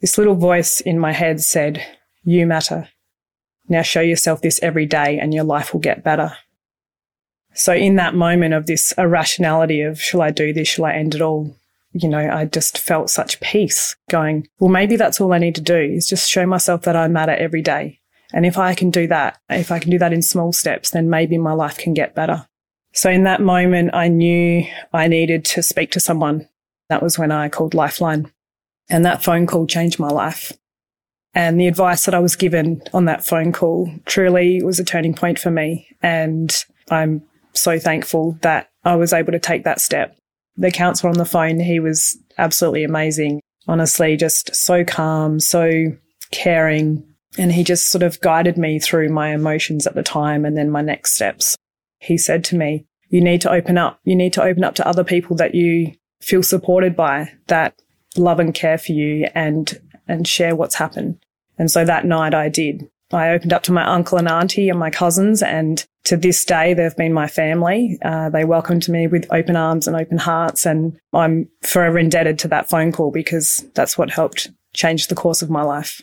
this 0.00 0.16
little 0.16 0.34
voice 0.34 0.80
in 0.80 0.98
my 0.98 1.12
head 1.12 1.40
said, 1.40 1.84
You 2.24 2.46
matter. 2.46 2.88
Now 3.68 3.82
show 3.82 4.00
yourself 4.00 4.42
this 4.42 4.58
every 4.62 4.86
day 4.86 5.18
and 5.18 5.32
your 5.32 5.44
life 5.44 5.72
will 5.72 5.80
get 5.80 6.02
better. 6.02 6.36
So 7.52 7.74
in 7.74 7.96
that 7.96 8.14
moment 8.14 8.54
of 8.54 8.66
this 8.66 8.92
irrationality 8.96 9.82
of, 9.82 10.00
shall 10.00 10.22
I 10.22 10.30
do 10.30 10.52
this? 10.52 10.68
Shall 10.68 10.86
I 10.86 10.94
end 10.94 11.14
it 11.14 11.20
all? 11.20 11.54
You 11.92 12.08
know, 12.08 12.30
I 12.30 12.44
just 12.44 12.78
felt 12.78 13.10
such 13.10 13.40
peace 13.40 13.96
going, 14.08 14.46
well, 14.60 14.70
maybe 14.70 14.96
that's 14.96 15.20
all 15.20 15.32
I 15.32 15.38
need 15.38 15.56
to 15.56 15.60
do 15.60 15.76
is 15.76 16.08
just 16.08 16.30
show 16.30 16.46
myself 16.46 16.82
that 16.82 16.96
I 16.96 17.08
matter 17.08 17.32
every 17.32 17.62
day. 17.62 18.00
And 18.32 18.46
if 18.46 18.58
I 18.58 18.74
can 18.74 18.90
do 18.90 19.08
that, 19.08 19.38
if 19.48 19.72
I 19.72 19.80
can 19.80 19.90
do 19.90 19.98
that 19.98 20.12
in 20.12 20.22
small 20.22 20.52
steps, 20.52 20.90
then 20.90 21.10
maybe 21.10 21.36
my 21.36 21.52
life 21.52 21.78
can 21.78 21.94
get 21.94 22.14
better. 22.14 22.46
So 22.92 23.10
in 23.10 23.24
that 23.24 23.40
moment, 23.40 23.90
I 23.94 24.08
knew 24.08 24.66
I 24.92 25.06
needed 25.06 25.44
to 25.46 25.62
speak 25.62 25.92
to 25.92 26.00
someone. 26.00 26.48
That 26.88 27.02
was 27.02 27.18
when 27.18 27.30
I 27.30 27.48
called 27.48 27.74
Lifeline. 27.74 28.30
And 28.88 29.04
that 29.04 29.22
phone 29.22 29.46
call 29.46 29.66
changed 29.66 30.00
my 30.00 30.08
life. 30.08 30.52
And 31.32 31.60
the 31.60 31.68
advice 31.68 32.04
that 32.06 32.14
I 32.14 32.18
was 32.18 32.34
given 32.34 32.82
on 32.92 33.04
that 33.04 33.24
phone 33.24 33.52
call 33.52 33.92
truly 34.04 34.62
was 34.62 34.80
a 34.80 34.84
turning 34.84 35.14
point 35.14 35.38
for 35.38 35.50
me. 35.50 35.86
And 36.02 36.52
I'm 36.90 37.22
so 37.52 37.78
thankful 37.78 38.36
that 38.42 38.68
I 38.84 38.96
was 38.96 39.12
able 39.12 39.32
to 39.32 39.38
take 39.38 39.62
that 39.62 39.80
step. 39.80 40.16
The 40.56 40.72
counselor 40.72 41.10
on 41.10 41.18
the 41.18 41.24
phone, 41.24 41.60
he 41.60 41.78
was 41.78 42.18
absolutely 42.38 42.82
amazing. 42.82 43.40
Honestly, 43.68 44.16
just 44.16 44.54
so 44.56 44.84
calm, 44.84 45.38
so 45.38 45.96
caring. 46.32 47.06
And 47.38 47.52
he 47.52 47.62
just 47.62 47.88
sort 47.92 48.02
of 48.02 48.20
guided 48.20 48.58
me 48.58 48.80
through 48.80 49.10
my 49.10 49.32
emotions 49.32 49.86
at 49.86 49.94
the 49.94 50.02
time 50.02 50.44
and 50.44 50.56
then 50.56 50.70
my 50.70 50.82
next 50.82 51.14
steps 51.14 51.56
he 52.00 52.18
said 52.18 52.42
to 52.44 52.56
me, 52.56 52.86
you 53.08 53.20
need 53.20 53.40
to 53.42 53.50
open 53.50 53.78
up. 53.78 54.00
You 54.04 54.16
need 54.16 54.32
to 54.34 54.42
open 54.42 54.64
up 54.64 54.74
to 54.76 54.86
other 54.86 55.04
people 55.04 55.36
that 55.36 55.54
you 55.54 55.92
feel 56.20 56.42
supported 56.42 56.96
by 56.96 57.32
that 57.46 57.80
love 58.16 58.40
and 58.40 58.54
care 58.54 58.78
for 58.78 58.92
you 58.92 59.28
and, 59.34 59.80
and 60.08 60.26
share 60.26 60.56
what's 60.56 60.74
happened. 60.74 61.18
And 61.58 61.70
so 61.70 61.84
that 61.84 62.04
night 62.04 62.34
I 62.34 62.48
did. 62.48 62.90
I 63.12 63.30
opened 63.30 63.52
up 63.52 63.64
to 63.64 63.72
my 63.72 63.84
uncle 63.84 64.18
and 64.18 64.28
auntie 64.28 64.68
and 64.68 64.78
my 64.78 64.90
cousins 64.90 65.42
and 65.42 65.84
to 66.04 66.16
this 66.16 66.44
day, 66.44 66.74
they've 66.74 66.96
been 66.96 67.12
my 67.12 67.26
family. 67.26 67.98
Uh, 68.02 68.30
they 68.30 68.44
welcomed 68.44 68.88
me 68.88 69.06
with 69.06 69.26
open 69.30 69.54
arms 69.54 69.86
and 69.86 69.96
open 69.96 70.18
hearts. 70.18 70.64
And 70.64 70.98
I'm 71.12 71.48
forever 71.62 71.98
indebted 71.98 72.38
to 72.40 72.48
that 72.48 72.68
phone 72.68 72.90
call 72.90 73.10
because 73.10 73.66
that's 73.74 73.98
what 73.98 74.10
helped 74.10 74.50
change 74.72 75.08
the 75.08 75.14
course 75.14 75.42
of 75.42 75.50
my 75.50 75.62
life. 75.62 76.00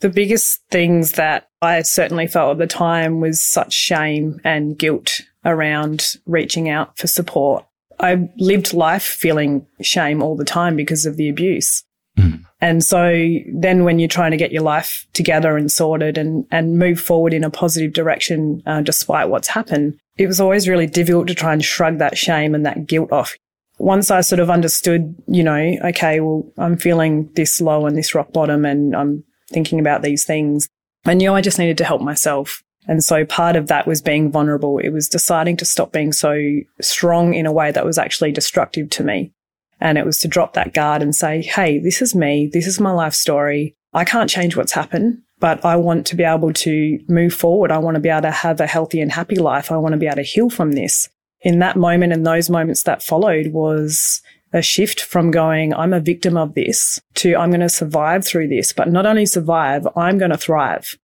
The 0.00 0.08
biggest 0.08 0.62
things 0.70 1.12
that 1.12 1.50
I 1.60 1.82
certainly 1.82 2.28
felt 2.28 2.52
at 2.52 2.58
the 2.58 2.66
time 2.66 3.20
was 3.20 3.42
such 3.42 3.74
shame 3.74 4.40
and 4.42 4.78
guilt 4.78 5.20
around 5.44 6.14
reaching 6.26 6.68
out 6.68 6.96
for 6.98 7.06
support. 7.06 7.64
I 8.00 8.28
lived 8.36 8.74
life 8.74 9.02
feeling 9.02 9.66
shame 9.80 10.22
all 10.22 10.36
the 10.36 10.44
time 10.44 10.76
because 10.76 11.06
of 11.06 11.16
the 11.16 11.28
abuse. 11.28 11.84
Mm. 12.18 12.44
And 12.60 12.84
so 12.84 13.36
then 13.52 13.84
when 13.84 13.98
you're 13.98 14.08
trying 14.08 14.32
to 14.32 14.36
get 14.36 14.52
your 14.52 14.62
life 14.62 15.06
together 15.12 15.56
and 15.56 15.70
sorted 15.70 16.18
and, 16.18 16.46
and 16.50 16.78
move 16.78 17.00
forward 17.00 17.32
in 17.32 17.44
a 17.44 17.50
positive 17.50 17.92
direction, 17.92 18.62
uh, 18.66 18.82
despite 18.82 19.28
what's 19.28 19.48
happened, 19.48 19.98
it 20.16 20.26
was 20.26 20.40
always 20.40 20.68
really 20.68 20.86
difficult 20.86 21.26
to 21.28 21.34
try 21.34 21.52
and 21.52 21.64
shrug 21.64 21.98
that 21.98 22.18
shame 22.18 22.54
and 22.54 22.66
that 22.66 22.86
guilt 22.86 23.12
off. 23.12 23.36
Once 23.78 24.10
I 24.10 24.20
sort 24.20 24.38
of 24.38 24.50
understood, 24.50 25.14
you 25.26 25.42
know, 25.42 25.76
okay, 25.86 26.20
well, 26.20 26.44
I'm 26.58 26.76
feeling 26.76 27.30
this 27.34 27.60
low 27.60 27.86
and 27.86 27.96
this 27.96 28.14
rock 28.14 28.32
bottom 28.32 28.64
and 28.64 28.94
I'm 28.94 29.24
thinking 29.48 29.80
about 29.80 30.02
these 30.02 30.24
things. 30.24 30.68
I 31.04 31.14
knew 31.14 31.32
I 31.32 31.40
just 31.40 31.58
needed 31.58 31.78
to 31.78 31.84
help 31.84 32.00
myself. 32.00 32.62
And 32.86 33.02
so 33.02 33.24
part 33.24 33.56
of 33.56 33.68
that 33.68 33.86
was 33.86 34.02
being 34.02 34.30
vulnerable. 34.30 34.78
It 34.78 34.90
was 34.90 35.08
deciding 35.08 35.56
to 35.58 35.64
stop 35.64 35.92
being 35.92 36.12
so 36.12 36.40
strong 36.80 37.34
in 37.34 37.46
a 37.46 37.52
way 37.52 37.70
that 37.70 37.84
was 37.84 37.98
actually 37.98 38.32
destructive 38.32 38.90
to 38.90 39.04
me. 39.04 39.32
And 39.80 39.98
it 39.98 40.06
was 40.06 40.18
to 40.20 40.28
drop 40.28 40.54
that 40.54 40.74
guard 40.74 41.02
and 41.02 41.14
say, 41.14 41.42
Hey, 41.42 41.78
this 41.78 42.02
is 42.02 42.14
me. 42.14 42.48
This 42.52 42.66
is 42.66 42.80
my 42.80 42.92
life 42.92 43.14
story. 43.14 43.76
I 43.92 44.04
can't 44.04 44.30
change 44.30 44.56
what's 44.56 44.72
happened, 44.72 45.22
but 45.38 45.64
I 45.64 45.76
want 45.76 46.06
to 46.06 46.16
be 46.16 46.24
able 46.24 46.52
to 46.52 46.98
move 47.08 47.34
forward. 47.34 47.70
I 47.70 47.78
want 47.78 47.96
to 47.96 48.00
be 48.00 48.08
able 48.08 48.22
to 48.22 48.30
have 48.30 48.60
a 48.60 48.66
healthy 48.66 49.00
and 49.00 49.12
happy 49.12 49.36
life. 49.36 49.70
I 49.70 49.76
want 49.76 49.92
to 49.92 49.98
be 49.98 50.06
able 50.06 50.16
to 50.16 50.22
heal 50.22 50.50
from 50.50 50.72
this. 50.72 51.08
In 51.40 51.58
that 51.58 51.76
moment 51.76 52.12
and 52.12 52.24
those 52.24 52.48
moments 52.48 52.84
that 52.84 53.02
followed 53.02 53.48
was 53.48 54.22
a 54.52 54.62
shift 54.62 55.00
from 55.00 55.30
going, 55.30 55.74
I'm 55.74 55.92
a 55.92 56.00
victim 56.00 56.36
of 56.36 56.54
this 56.54 57.00
to 57.14 57.36
I'm 57.36 57.50
going 57.50 57.60
to 57.60 57.68
survive 57.68 58.24
through 58.24 58.48
this, 58.48 58.72
but 58.72 58.90
not 58.90 59.06
only 59.06 59.26
survive, 59.26 59.86
I'm 59.96 60.18
going 60.18 60.30
to 60.30 60.36
thrive 60.36 60.96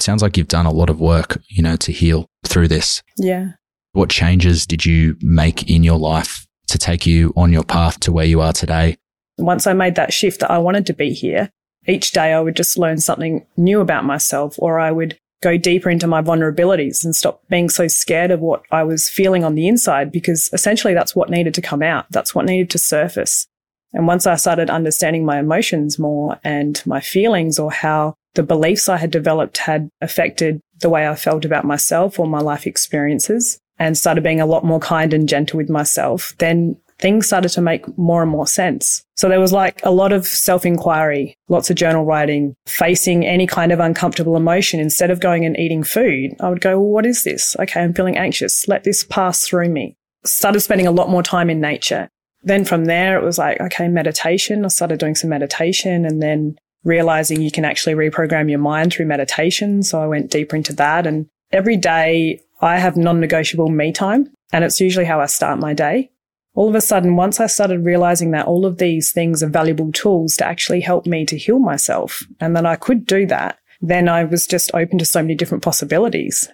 sounds 0.00 0.22
like 0.22 0.36
you've 0.36 0.48
done 0.48 0.66
a 0.66 0.72
lot 0.72 0.90
of 0.90 1.00
work, 1.00 1.40
you 1.48 1.62
know, 1.62 1.76
to 1.76 1.92
heal 1.92 2.26
through 2.44 2.68
this. 2.68 3.02
Yeah. 3.16 3.52
What 3.92 4.10
changes 4.10 4.66
did 4.66 4.86
you 4.86 5.16
make 5.20 5.68
in 5.68 5.84
your 5.84 5.98
life 5.98 6.46
to 6.68 6.78
take 6.78 7.06
you 7.06 7.32
on 7.36 7.52
your 7.52 7.64
path 7.64 8.00
to 8.00 8.12
where 8.12 8.24
you 8.24 8.40
are 8.40 8.52
today? 8.52 8.96
Once 9.38 9.66
I 9.66 9.72
made 9.72 9.94
that 9.96 10.12
shift 10.12 10.40
that 10.40 10.50
I 10.50 10.58
wanted 10.58 10.86
to 10.86 10.94
be 10.94 11.12
here, 11.12 11.50
each 11.86 12.12
day 12.12 12.32
I 12.32 12.40
would 12.40 12.56
just 12.56 12.78
learn 12.78 12.98
something 12.98 13.46
new 13.56 13.80
about 13.80 14.04
myself 14.04 14.54
or 14.58 14.78
I 14.78 14.90
would 14.90 15.18
go 15.42 15.58
deeper 15.58 15.90
into 15.90 16.06
my 16.06 16.22
vulnerabilities 16.22 17.04
and 17.04 17.14
stop 17.14 17.42
being 17.48 17.68
so 17.68 17.88
scared 17.88 18.30
of 18.30 18.40
what 18.40 18.62
I 18.70 18.84
was 18.84 19.10
feeling 19.10 19.44
on 19.44 19.56
the 19.56 19.66
inside 19.66 20.12
because 20.12 20.48
essentially 20.52 20.94
that's 20.94 21.16
what 21.16 21.30
needed 21.30 21.54
to 21.54 21.60
come 21.62 21.82
out. 21.82 22.06
That's 22.10 22.34
what 22.34 22.46
needed 22.46 22.70
to 22.70 22.78
surface. 22.78 23.46
And 23.92 24.06
once 24.06 24.26
I 24.26 24.36
started 24.36 24.70
understanding 24.70 25.26
my 25.26 25.38
emotions 25.38 25.98
more 25.98 26.38
and 26.44 26.80
my 26.86 27.00
feelings 27.00 27.58
or 27.58 27.70
how 27.70 28.14
the 28.34 28.42
beliefs 28.42 28.88
I 28.88 28.96
had 28.96 29.10
developed 29.10 29.58
had 29.58 29.88
affected 30.00 30.60
the 30.80 30.88
way 30.88 31.08
I 31.08 31.14
felt 31.14 31.44
about 31.44 31.64
myself 31.64 32.18
or 32.18 32.26
my 32.26 32.40
life 32.40 32.66
experiences 32.66 33.58
and 33.78 33.96
started 33.96 34.22
being 34.22 34.40
a 34.40 34.46
lot 34.46 34.64
more 34.64 34.80
kind 34.80 35.12
and 35.12 35.28
gentle 35.28 35.56
with 35.56 35.70
myself, 35.70 36.34
then 36.38 36.76
things 36.98 37.26
started 37.26 37.48
to 37.50 37.60
make 37.60 37.98
more 37.98 38.22
and 38.22 38.30
more 38.30 38.46
sense. 38.46 39.04
So 39.16 39.28
there 39.28 39.40
was 39.40 39.52
like 39.52 39.80
a 39.84 39.90
lot 39.90 40.12
of 40.12 40.26
self 40.26 40.64
inquiry, 40.64 41.36
lots 41.48 41.68
of 41.68 41.76
journal 41.76 42.04
writing, 42.04 42.54
facing 42.66 43.26
any 43.26 43.46
kind 43.46 43.72
of 43.72 43.80
uncomfortable 43.80 44.36
emotion. 44.36 44.80
Instead 44.80 45.10
of 45.10 45.20
going 45.20 45.44
and 45.44 45.58
eating 45.58 45.82
food, 45.82 46.30
I 46.40 46.48
would 46.48 46.60
go, 46.60 46.78
well, 46.78 46.90
what 46.90 47.06
is 47.06 47.24
this? 47.24 47.56
Okay, 47.58 47.80
I'm 47.80 47.92
feeling 47.92 48.16
anxious. 48.16 48.66
Let 48.68 48.84
this 48.84 49.04
pass 49.04 49.46
through 49.46 49.68
me. 49.68 49.96
Started 50.24 50.60
spending 50.60 50.86
a 50.86 50.92
lot 50.92 51.10
more 51.10 51.22
time 51.22 51.50
in 51.50 51.60
nature. 51.60 52.08
Then 52.44 52.64
from 52.64 52.86
there, 52.86 53.18
it 53.18 53.24
was 53.24 53.38
like, 53.38 53.60
okay, 53.60 53.88
meditation. 53.88 54.64
I 54.64 54.68
started 54.68 54.98
doing 54.98 55.14
some 55.14 55.30
meditation 55.30 56.04
and 56.04 56.22
then 56.22 56.56
realizing 56.84 57.40
you 57.40 57.50
can 57.50 57.64
actually 57.64 57.94
reprogram 57.94 58.50
your 58.50 58.58
mind 58.58 58.92
through 58.92 59.06
meditation. 59.06 59.82
So 59.82 60.00
I 60.02 60.06
went 60.06 60.30
deeper 60.30 60.56
into 60.56 60.72
that. 60.74 61.06
And 61.06 61.26
every 61.52 61.76
day 61.76 62.40
I 62.60 62.78
have 62.78 62.96
non 62.96 63.20
negotiable 63.20 63.68
me 63.68 63.92
time. 63.92 64.30
And 64.52 64.64
it's 64.64 64.80
usually 64.80 65.06
how 65.06 65.20
I 65.20 65.26
start 65.26 65.58
my 65.58 65.72
day. 65.74 66.10
All 66.54 66.68
of 66.68 66.74
a 66.74 66.82
sudden, 66.82 67.16
once 67.16 67.40
I 67.40 67.46
started 67.46 67.84
realizing 67.84 68.32
that 68.32 68.46
all 68.46 68.66
of 68.66 68.76
these 68.76 69.10
things 69.10 69.42
are 69.42 69.48
valuable 69.48 69.90
tools 69.92 70.36
to 70.36 70.46
actually 70.46 70.82
help 70.82 71.06
me 71.06 71.24
to 71.26 71.38
heal 71.38 71.58
myself 71.58 72.22
and 72.40 72.54
that 72.54 72.66
I 72.66 72.76
could 72.76 73.06
do 73.06 73.24
that, 73.26 73.58
then 73.80 74.08
I 74.08 74.24
was 74.24 74.46
just 74.46 74.70
open 74.74 74.98
to 74.98 75.06
so 75.06 75.22
many 75.22 75.34
different 75.34 75.64
possibilities. 75.64 76.50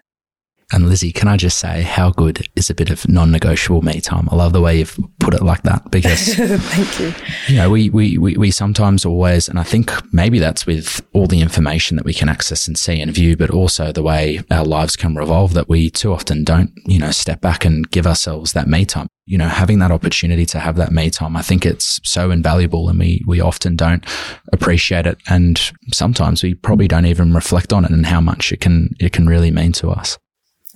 And 0.71 0.87
Lizzie, 0.87 1.13
can 1.13 1.29
I 1.29 1.39
just 1.39 1.59
say 1.59 1.81
how 1.81 2.11
good 2.11 2.47
is 2.55 2.69
a 2.69 2.75
bit 2.75 2.91
of 2.91 3.09
non-negotiable 3.09 3.81
me 3.81 4.03
time? 4.03 4.29
I 4.31 4.37
love 4.37 4.53
the 4.53 4.61
way 4.61 4.79
you've 4.79 4.99
put 5.19 5.33
it 5.33 5.41
like 5.41 5.63
that 5.63 5.91
because 5.91 6.35
thank 6.35 7.01
you. 7.01 7.15
You 7.47 7.57
know, 7.57 7.71
we, 7.71 7.89
we, 7.89 8.19
we, 8.19 8.37
we 8.37 8.51
sometimes 8.51 9.07
always, 9.07 9.49
and 9.49 9.59
I 9.59 9.63
think 9.63 9.91
maybe 10.13 10.39
that's 10.39 10.67
with 10.67 11.01
all 11.15 11.27
the 11.27 11.41
information 11.41 11.97
that 11.97 12.05
we 12.05 12.13
can 12.13 12.29
access 12.29 12.69
and 12.69 12.79
see 12.79 13.01
and 13.01 13.11
view, 13.11 13.35
but 13.35 13.49
also 13.49 13.93
the 13.93 14.03
way 14.03 14.43
our 14.51 14.65
lives 14.65 14.95
can 14.95 15.15
revolve 15.17 15.55
that 15.55 15.71
we 15.71 15.89
too 15.89 16.13
often 16.13 16.45
don't, 16.45 16.71
you 16.85 16.99
know, 16.99 17.13
step 17.13 17.41
back 17.41 17.65
and 17.65 17.91
give 17.91 18.07
ourselves 18.07 18.53
that 18.53 18.69
me 18.69 18.85
time. 18.85 19.09
You 19.25 19.39
know, 19.39 19.49
having 19.49 19.79
that 19.79 19.91
opportunity 19.91 20.45
to 20.47 20.59
have 20.59 20.77
that 20.77 20.93
me 20.93 21.09
time, 21.09 21.35
I 21.35 21.43
think 21.43 21.65
it's 21.65 21.99
so 22.05 22.31
invaluable 22.31 22.91
and 22.91 22.99
we, 22.99 23.23
we 23.27 23.41
often 23.41 23.75
don't 23.75 24.05
appreciate 24.53 25.07
it. 25.07 25.19
And 25.31 25.59
sometimes 25.95 26.43
we 26.43 26.53
probably 26.53 26.89
don't 26.89 27.07
even 27.07 27.33
reflect 27.33 27.73
on 27.73 27.87
it 27.87 27.91
and 27.91 28.05
how 28.05 28.21
much 28.21 28.53
it 28.53 28.61
can, 28.61 28.95
it 29.01 29.15
can 29.15 29.27
really 29.27 29.51
mean 29.51 29.73
to 29.73 29.89
us. 29.89 30.19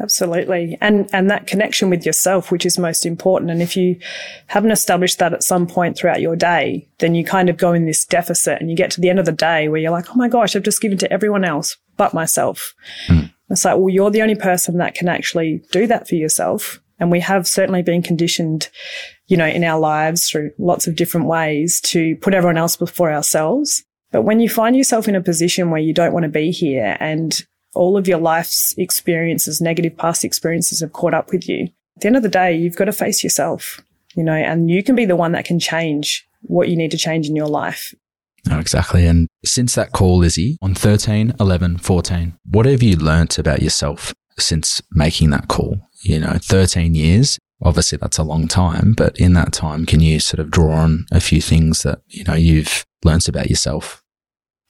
Absolutely. 0.01 0.79
And 0.81 1.09
and 1.13 1.31
that 1.31 1.47
connection 1.47 1.91
with 1.91 2.07
yourself, 2.07 2.51
which 2.51 2.65
is 2.65 2.79
most 2.79 3.05
important. 3.05 3.51
And 3.51 3.61
if 3.61 3.77
you 3.77 3.99
haven't 4.47 4.71
established 4.71 5.19
that 5.19 5.35
at 5.35 5.43
some 5.43 5.67
point 5.67 5.97
throughout 5.97 6.23
your 6.23 6.35
day, 6.35 6.89
then 6.99 7.15
you 7.15 7.25
kind 7.25 7.49
of 7.49 7.59
go 7.59 7.73
in 7.73 7.85
this 7.85 8.05
deficit 8.05 8.61
and 8.61 8.71
you 8.71 8.77
get 8.77 8.91
to 8.93 9.01
the 9.01 9.11
end 9.11 9.19
of 9.19 9.27
the 9.27 9.33
day 9.33 9.69
where 9.69 9.81
you're 9.81 9.91
like, 9.91 10.11
oh 10.11 10.17
my 10.17 10.29
gosh, 10.29 10.57
I've 10.57 10.63
just 10.63 10.81
given 10.81 10.99
to 10.99 11.13
everyone 11.13 11.45
else 11.45 11.77
but 11.97 12.15
myself. 12.15 12.75
Mm. 13.09 13.33
It's 13.51 13.65
like, 13.67 13.77
well, 13.77 13.91
you're 13.91 14.11
the 14.11 14.23
only 14.23 14.35
person 14.35 14.79
that 14.79 14.95
can 14.95 15.09
actually 15.09 15.63
do 15.73 15.87
that 15.87 16.09
for 16.09 16.15
yourself. 16.15 16.81
And 16.99 17.11
we 17.11 17.21
have 17.21 17.47
certainly 17.47 17.83
been 17.83 18.03
conditioned, 18.03 18.71
you 19.27 19.37
know, 19.37 19.47
in 19.47 19.63
our 19.63 19.79
lives 19.79 20.29
through 20.29 20.53
lots 20.59 20.87
of 20.87 20.97
different 20.97 21.27
ways 21.27 21.81
to 21.83 22.17
put 22.17 22.33
everyone 22.33 22.57
else 22.57 22.77
before 22.77 23.13
ourselves. 23.13 23.85
But 24.11 24.23
when 24.23 24.41
you 24.41 24.49
find 24.49 24.77
yourself 24.77 25.07
in 25.09 25.17
a 25.17 25.23
position 25.23 25.71
where 25.71 25.81
you 25.81 25.93
don't 25.93 26.13
want 26.13 26.25
to 26.25 26.29
be 26.29 26.51
here 26.51 26.97
and 27.01 27.45
all 27.75 27.97
of 27.97 28.07
your 28.07 28.19
life's 28.19 28.75
experiences, 28.77 29.61
negative 29.61 29.97
past 29.97 30.25
experiences 30.25 30.81
have 30.81 30.93
caught 30.93 31.15
up 31.15 31.31
with 31.31 31.49
you. 31.49 31.69
At 31.97 32.03
the 32.03 32.07
end 32.09 32.17
of 32.17 32.23
the 32.23 32.29
day, 32.29 32.55
you've 32.55 32.77
got 32.77 32.87
to 32.87 32.93
face 32.93 33.23
yourself, 33.23 33.81
you 34.15 34.25
know, 34.25 34.35
and 34.35 34.71
you 34.71 34.83
can 34.83 34.95
be 34.95 35.05
the 35.05 35.17
one 35.17 35.33
that 35.33 35.45
can 35.45 35.59
change 35.59 36.27
what 36.43 36.69
you 36.69 36.77
need 36.77 36.91
to 36.91 36.99
change 36.99 37.29
in 37.29 37.37
your 37.37 37.49
life. 37.49 37.95
Exactly. 38.51 39.07
And 39.07 39.29
since 39.45 39.75
that 39.75 39.93
call, 39.93 40.19
Lizzie, 40.19 40.59
on 40.61 40.75
13, 40.75 41.35
11, 41.39 41.79
14, 41.79 42.39
what 42.51 42.67
have 42.67 42.83
you 42.83 42.97
learnt 42.97 43.39
about 43.39 43.63
yourself 43.63 44.13
since 44.39 44.83
making 44.91 45.31
that 45.31 45.49
call? 45.49 45.77
You 46.03 46.21
know, 46.21 46.39
13 46.41 46.95
years, 46.95 47.39
obviously 47.63 47.99
that's 47.99 48.19
a 48.19 48.25
long 48.25 48.49
time, 48.49 48.95
but 48.97 49.17
in 49.19 49.35
that 49.35 49.53
time, 49.53 49.87
can 49.87 50.01
you 50.01 50.19
sort 50.19 50.41
of 50.41 50.51
draw 50.51 50.73
on 50.73 51.07
a 51.13 51.21
few 51.21 51.41
things 51.41 51.83
that, 51.83 52.01
you 52.09 52.25
know, 52.25 52.35
you've 52.35 52.85
learnt 53.05 53.29
about 53.29 53.49
yourself? 53.49 54.03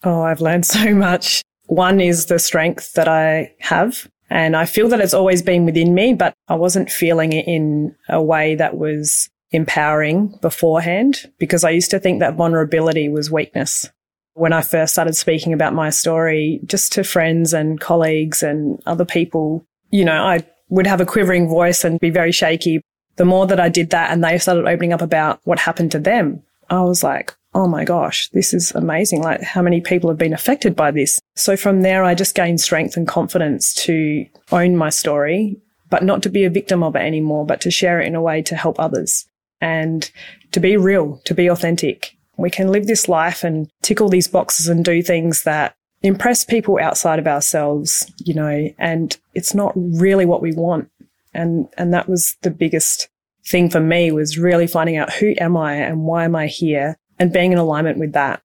Oh, 0.05 0.23
I've 0.23 0.41
learned 0.41 0.67
so 0.79 0.95
much. 0.95 1.43
One 1.73 2.03
is 2.03 2.27
the 2.27 2.39
strength 2.39 2.93
that 2.93 3.09
I 3.09 3.55
have. 3.61 4.07
And 4.29 4.55
I 4.57 4.67
feel 4.67 4.89
that 4.89 5.01
it's 5.01 5.15
always 5.15 5.41
been 5.41 5.65
within 5.65 5.95
me, 5.95 6.13
but 6.13 6.35
I 6.47 6.55
wasn't 6.55 6.91
feeling 6.91 7.33
it 7.33 7.49
in 7.49 7.97
a 8.11 8.23
way 8.23 8.57
that 8.57 8.77
was 8.77 9.31
empowering 9.53 10.39
beforehand 10.43 11.33
because 11.39 11.65
I 11.65 11.71
used 11.71 11.91
to 11.93 11.99
think 11.99 12.21
that 12.21 12.35
vulnerability 12.35 13.09
was 13.09 13.31
weakness. 13.31 13.91
When 14.35 14.53
I 14.53 14.61
first 14.61 14.93
started 14.93 15.17
speaking 15.17 15.55
about 15.55 15.73
my 15.73 15.89
story, 15.89 16.61
just 16.67 16.93
to 16.93 17.05
friends 17.05 17.55
and 17.55 17.81
colleagues 17.81 18.43
and 18.43 18.79
other 18.85 19.07
people, 19.07 19.65
you 19.91 20.05
know, 20.05 20.23
I 20.23 20.47
would 20.69 20.87
have 20.87 21.01
a 21.01 21.07
quivering 21.07 21.49
voice 21.49 21.85
and 21.85 21.99
be 21.99 22.11
very 22.11 22.33
shaky. 22.33 22.83
The 23.17 23.25
more 23.25 23.47
that 23.47 23.61
I 23.61 23.71
did 23.71 23.89
that 23.91 24.11
and 24.11 24.23
they 24.23 24.37
started 24.37 24.67
opening 24.67 24.93
up 24.93 25.01
about 25.01 25.41
what 25.45 25.59
happened 25.59 25.93
to 25.93 25.99
them, 25.99 26.43
I 26.69 26.83
was 26.83 27.03
like, 27.03 27.35
oh 27.55 27.67
my 27.67 27.85
gosh, 27.85 28.29
this 28.31 28.55
is 28.55 28.73
amazing. 28.73 29.23
Like 29.23 29.43
how 29.43 29.63
many 29.63 29.81
people 29.81 30.09
have 30.11 30.19
been 30.19 30.33
affected 30.33 30.75
by 30.75 30.91
this? 30.91 31.21
So 31.37 31.57
from 31.57 31.83
there, 31.83 32.05
I 32.05 32.15
just 32.15 32.35
gained 32.35 32.61
strength 32.61 32.97
and 32.97 33.07
confidence 33.07 33.75
to 33.85 34.27
own 34.51 34.77
my 34.77 34.91
story, 34.91 35.57
but 35.91 36.03
not 36.03 36.23
to 36.23 36.31
be 36.31 36.45
a 36.45 36.51
victim 36.51 36.83
of 36.83 36.97
it 36.97 37.03
anymore, 37.03 37.45
but 37.45 37.61
to 37.63 37.71
share 37.71 38.01
it 38.01 38.07
in 38.07 38.15
a 38.15 38.23
way 38.23 38.43
to 38.43 38.57
help 38.57 38.81
others 38.81 39.27
and 39.61 40.11
to 40.53 40.61
be 40.61 40.77
real, 40.77 41.21
to 41.25 41.35
be 41.35 41.49
authentic. 41.49 42.17
We 42.39 42.51
can 42.51 42.69
live 42.69 42.87
this 42.87 43.09
life 43.09 43.45
and 43.45 43.69
tick 43.83 44.01
all 44.01 44.09
these 44.09 44.29
boxes 44.29 44.69
and 44.69 44.85
do 44.85 45.03
things 45.03 45.45
that 45.45 45.75
impress 46.03 46.45
people 46.45 46.79
outside 46.81 47.19
of 47.19 47.27
ourselves, 47.27 48.11
you 48.19 48.35
know, 48.35 48.71
and 48.79 49.17
it's 49.35 49.55
not 49.55 49.73
really 49.77 50.25
what 50.25 50.43
we 50.43 50.53
want. 50.53 50.89
And, 51.35 51.69
and 51.79 51.95
that 51.95 52.09
was 52.09 52.37
the 52.43 52.51
biggest 52.51 53.09
thing 53.47 53.71
for 53.71 53.81
me 53.81 54.11
was 54.11 54.39
really 54.39 54.67
finding 54.67 54.97
out 54.97 55.13
who 55.13 55.35
am 55.39 55.57
I 55.57 55.75
and 55.75 56.03
why 56.03 56.25
am 56.25 56.35
I 56.35 56.47
here 56.47 56.97
and 57.19 57.33
being 57.33 57.53
in 57.53 57.59
alignment 57.59 57.99
with 57.99 58.13
that. 58.13 58.43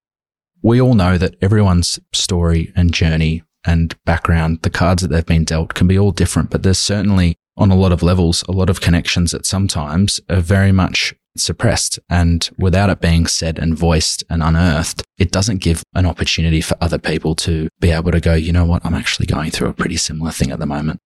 We 0.61 0.81
all 0.81 0.95
know 0.95 1.17
that 1.17 1.35
everyone's 1.41 1.99
story 2.13 2.71
and 2.75 2.93
journey 2.93 3.43
and 3.65 3.95
background, 4.05 4.61
the 4.61 4.69
cards 4.69 5.01
that 5.01 5.09
they've 5.09 5.25
been 5.25 5.43
dealt 5.43 5.73
can 5.73 5.87
be 5.87 5.99
all 5.99 6.11
different, 6.11 6.49
but 6.49 6.63
there's 6.63 6.79
certainly 6.79 7.35
on 7.57 7.71
a 7.71 7.75
lot 7.75 7.91
of 7.91 8.03
levels, 8.03 8.43
a 8.47 8.51
lot 8.51 8.69
of 8.69 8.81
connections 8.81 9.31
that 9.31 9.45
sometimes 9.45 10.19
are 10.29 10.39
very 10.39 10.71
much 10.71 11.13
suppressed. 11.35 11.99
And 12.09 12.49
without 12.57 12.89
it 12.89 13.01
being 13.01 13.27
said 13.27 13.59
and 13.59 13.77
voiced 13.77 14.23
and 14.29 14.41
unearthed, 14.41 15.03
it 15.17 15.31
doesn't 15.31 15.57
give 15.57 15.83
an 15.93 16.05
opportunity 16.05 16.61
for 16.61 16.77
other 16.81 16.97
people 16.97 17.35
to 17.35 17.67
be 17.79 17.91
able 17.91 18.11
to 18.11 18.19
go, 18.19 18.33
you 18.33 18.51
know 18.51 18.65
what? 18.65 18.85
I'm 18.85 18.93
actually 18.93 19.25
going 19.25 19.51
through 19.51 19.69
a 19.69 19.73
pretty 19.73 19.97
similar 19.97 20.31
thing 20.31 20.51
at 20.51 20.59
the 20.59 20.65
moment. 20.65 20.99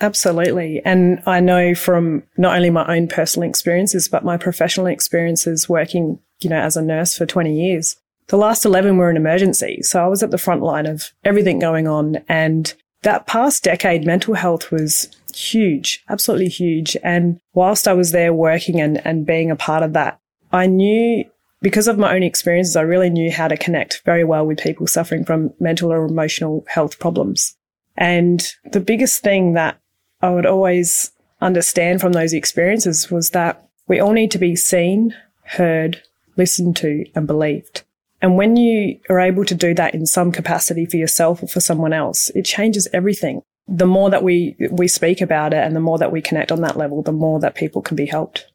Absolutely. 0.00 0.82
And 0.84 1.22
I 1.26 1.40
know 1.40 1.74
from 1.74 2.24
not 2.36 2.56
only 2.56 2.70
my 2.70 2.96
own 2.96 3.06
personal 3.06 3.48
experiences, 3.48 4.08
but 4.08 4.24
my 4.24 4.36
professional 4.36 4.86
experiences 4.86 5.68
working, 5.68 6.18
you 6.44 6.50
know, 6.50 6.60
as 6.60 6.76
a 6.76 6.82
nurse 6.82 7.16
for 7.16 7.26
20 7.26 7.54
years. 7.54 7.96
The 8.28 8.36
last 8.36 8.64
11 8.64 8.96
were 8.96 9.10
an 9.10 9.16
emergency. 9.16 9.82
So 9.82 10.02
I 10.02 10.08
was 10.08 10.22
at 10.22 10.30
the 10.30 10.38
front 10.38 10.62
line 10.62 10.86
of 10.86 11.12
everything 11.24 11.58
going 11.58 11.86
on. 11.86 12.16
And 12.28 12.72
that 13.02 13.26
past 13.26 13.64
decade, 13.64 14.06
mental 14.06 14.34
health 14.34 14.70
was 14.70 15.10
huge, 15.34 16.02
absolutely 16.08 16.48
huge. 16.48 16.96
And 17.02 17.38
whilst 17.52 17.86
I 17.86 17.92
was 17.92 18.12
there 18.12 18.32
working 18.32 18.80
and, 18.80 19.04
and 19.06 19.26
being 19.26 19.50
a 19.50 19.56
part 19.56 19.82
of 19.82 19.92
that, 19.92 20.18
I 20.52 20.66
knew 20.66 21.24
because 21.60 21.88
of 21.88 21.98
my 21.98 22.14
own 22.14 22.22
experiences, 22.22 22.76
I 22.76 22.82
really 22.82 23.10
knew 23.10 23.32
how 23.32 23.48
to 23.48 23.56
connect 23.56 24.02
very 24.04 24.22
well 24.22 24.46
with 24.46 24.58
people 24.58 24.86
suffering 24.86 25.24
from 25.24 25.52
mental 25.60 25.92
or 25.92 26.04
emotional 26.04 26.64
health 26.68 26.98
problems. 26.98 27.56
And 27.96 28.46
the 28.70 28.80
biggest 28.80 29.22
thing 29.22 29.54
that 29.54 29.78
I 30.20 30.30
would 30.30 30.46
always 30.46 31.10
understand 31.40 32.00
from 32.00 32.12
those 32.12 32.32
experiences 32.32 33.10
was 33.10 33.30
that 33.30 33.68
we 33.86 34.00
all 34.00 34.12
need 34.12 34.30
to 34.32 34.38
be 34.38 34.56
seen, 34.56 35.14
heard, 35.44 36.02
listened 36.36 36.76
to, 36.78 37.04
and 37.14 37.26
believed. 37.26 37.82
And 38.22 38.36
when 38.36 38.56
you 38.56 38.98
are 39.10 39.20
able 39.20 39.44
to 39.44 39.54
do 39.54 39.74
that 39.74 39.94
in 39.94 40.06
some 40.06 40.32
capacity 40.32 40.86
for 40.86 40.96
yourself 40.96 41.42
or 41.42 41.46
for 41.46 41.60
someone 41.60 41.92
else, 41.92 42.30
it 42.30 42.44
changes 42.44 42.88
everything. 42.92 43.42
The 43.66 43.86
more 43.86 44.10
that 44.10 44.22
we, 44.22 44.56
we 44.70 44.88
speak 44.88 45.20
about 45.20 45.52
it 45.52 45.64
and 45.64 45.74
the 45.74 45.80
more 45.80 45.98
that 45.98 46.12
we 46.12 46.22
connect 46.22 46.52
on 46.52 46.60
that 46.62 46.76
level, 46.76 47.02
the 47.02 47.12
more 47.12 47.40
that 47.40 47.54
people 47.54 47.82
can 47.82 47.96
be 47.96 48.06
helped. 48.06 48.46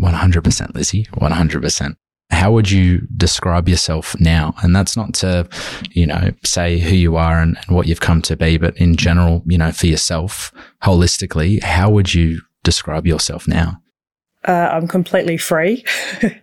100% 0.00 0.74
Lizzie, 0.74 1.04
100% 1.04 1.96
how 2.30 2.52
would 2.52 2.70
you 2.70 3.06
describe 3.16 3.68
yourself 3.68 4.18
now? 4.20 4.54
And 4.62 4.74
that's 4.74 4.96
not 4.96 5.14
to, 5.14 5.48
you 5.90 6.06
know, 6.06 6.32
say 6.42 6.78
who 6.78 6.94
you 6.94 7.16
are 7.16 7.40
and, 7.40 7.56
and, 7.66 7.76
what 7.76 7.86
you've 7.86 8.00
come 8.00 8.22
to 8.22 8.36
be, 8.36 8.58
but 8.58 8.76
in 8.76 8.96
general, 8.96 9.42
you 9.46 9.58
know, 9.58 9.72
for 9.72 9.86
yourself, 9.86 10.52
holistically, 10.82 11.62
how 11.62 11.90
would 11.90 12.14
you 12.14 12.40
describe 12.62 13.06
yourself 13.06 13.46
now? 13.46 13.80
Uh, 14.46 14.68
I'm 14.72 14.86
completely 14.86 15.36
free. 15.38 15.84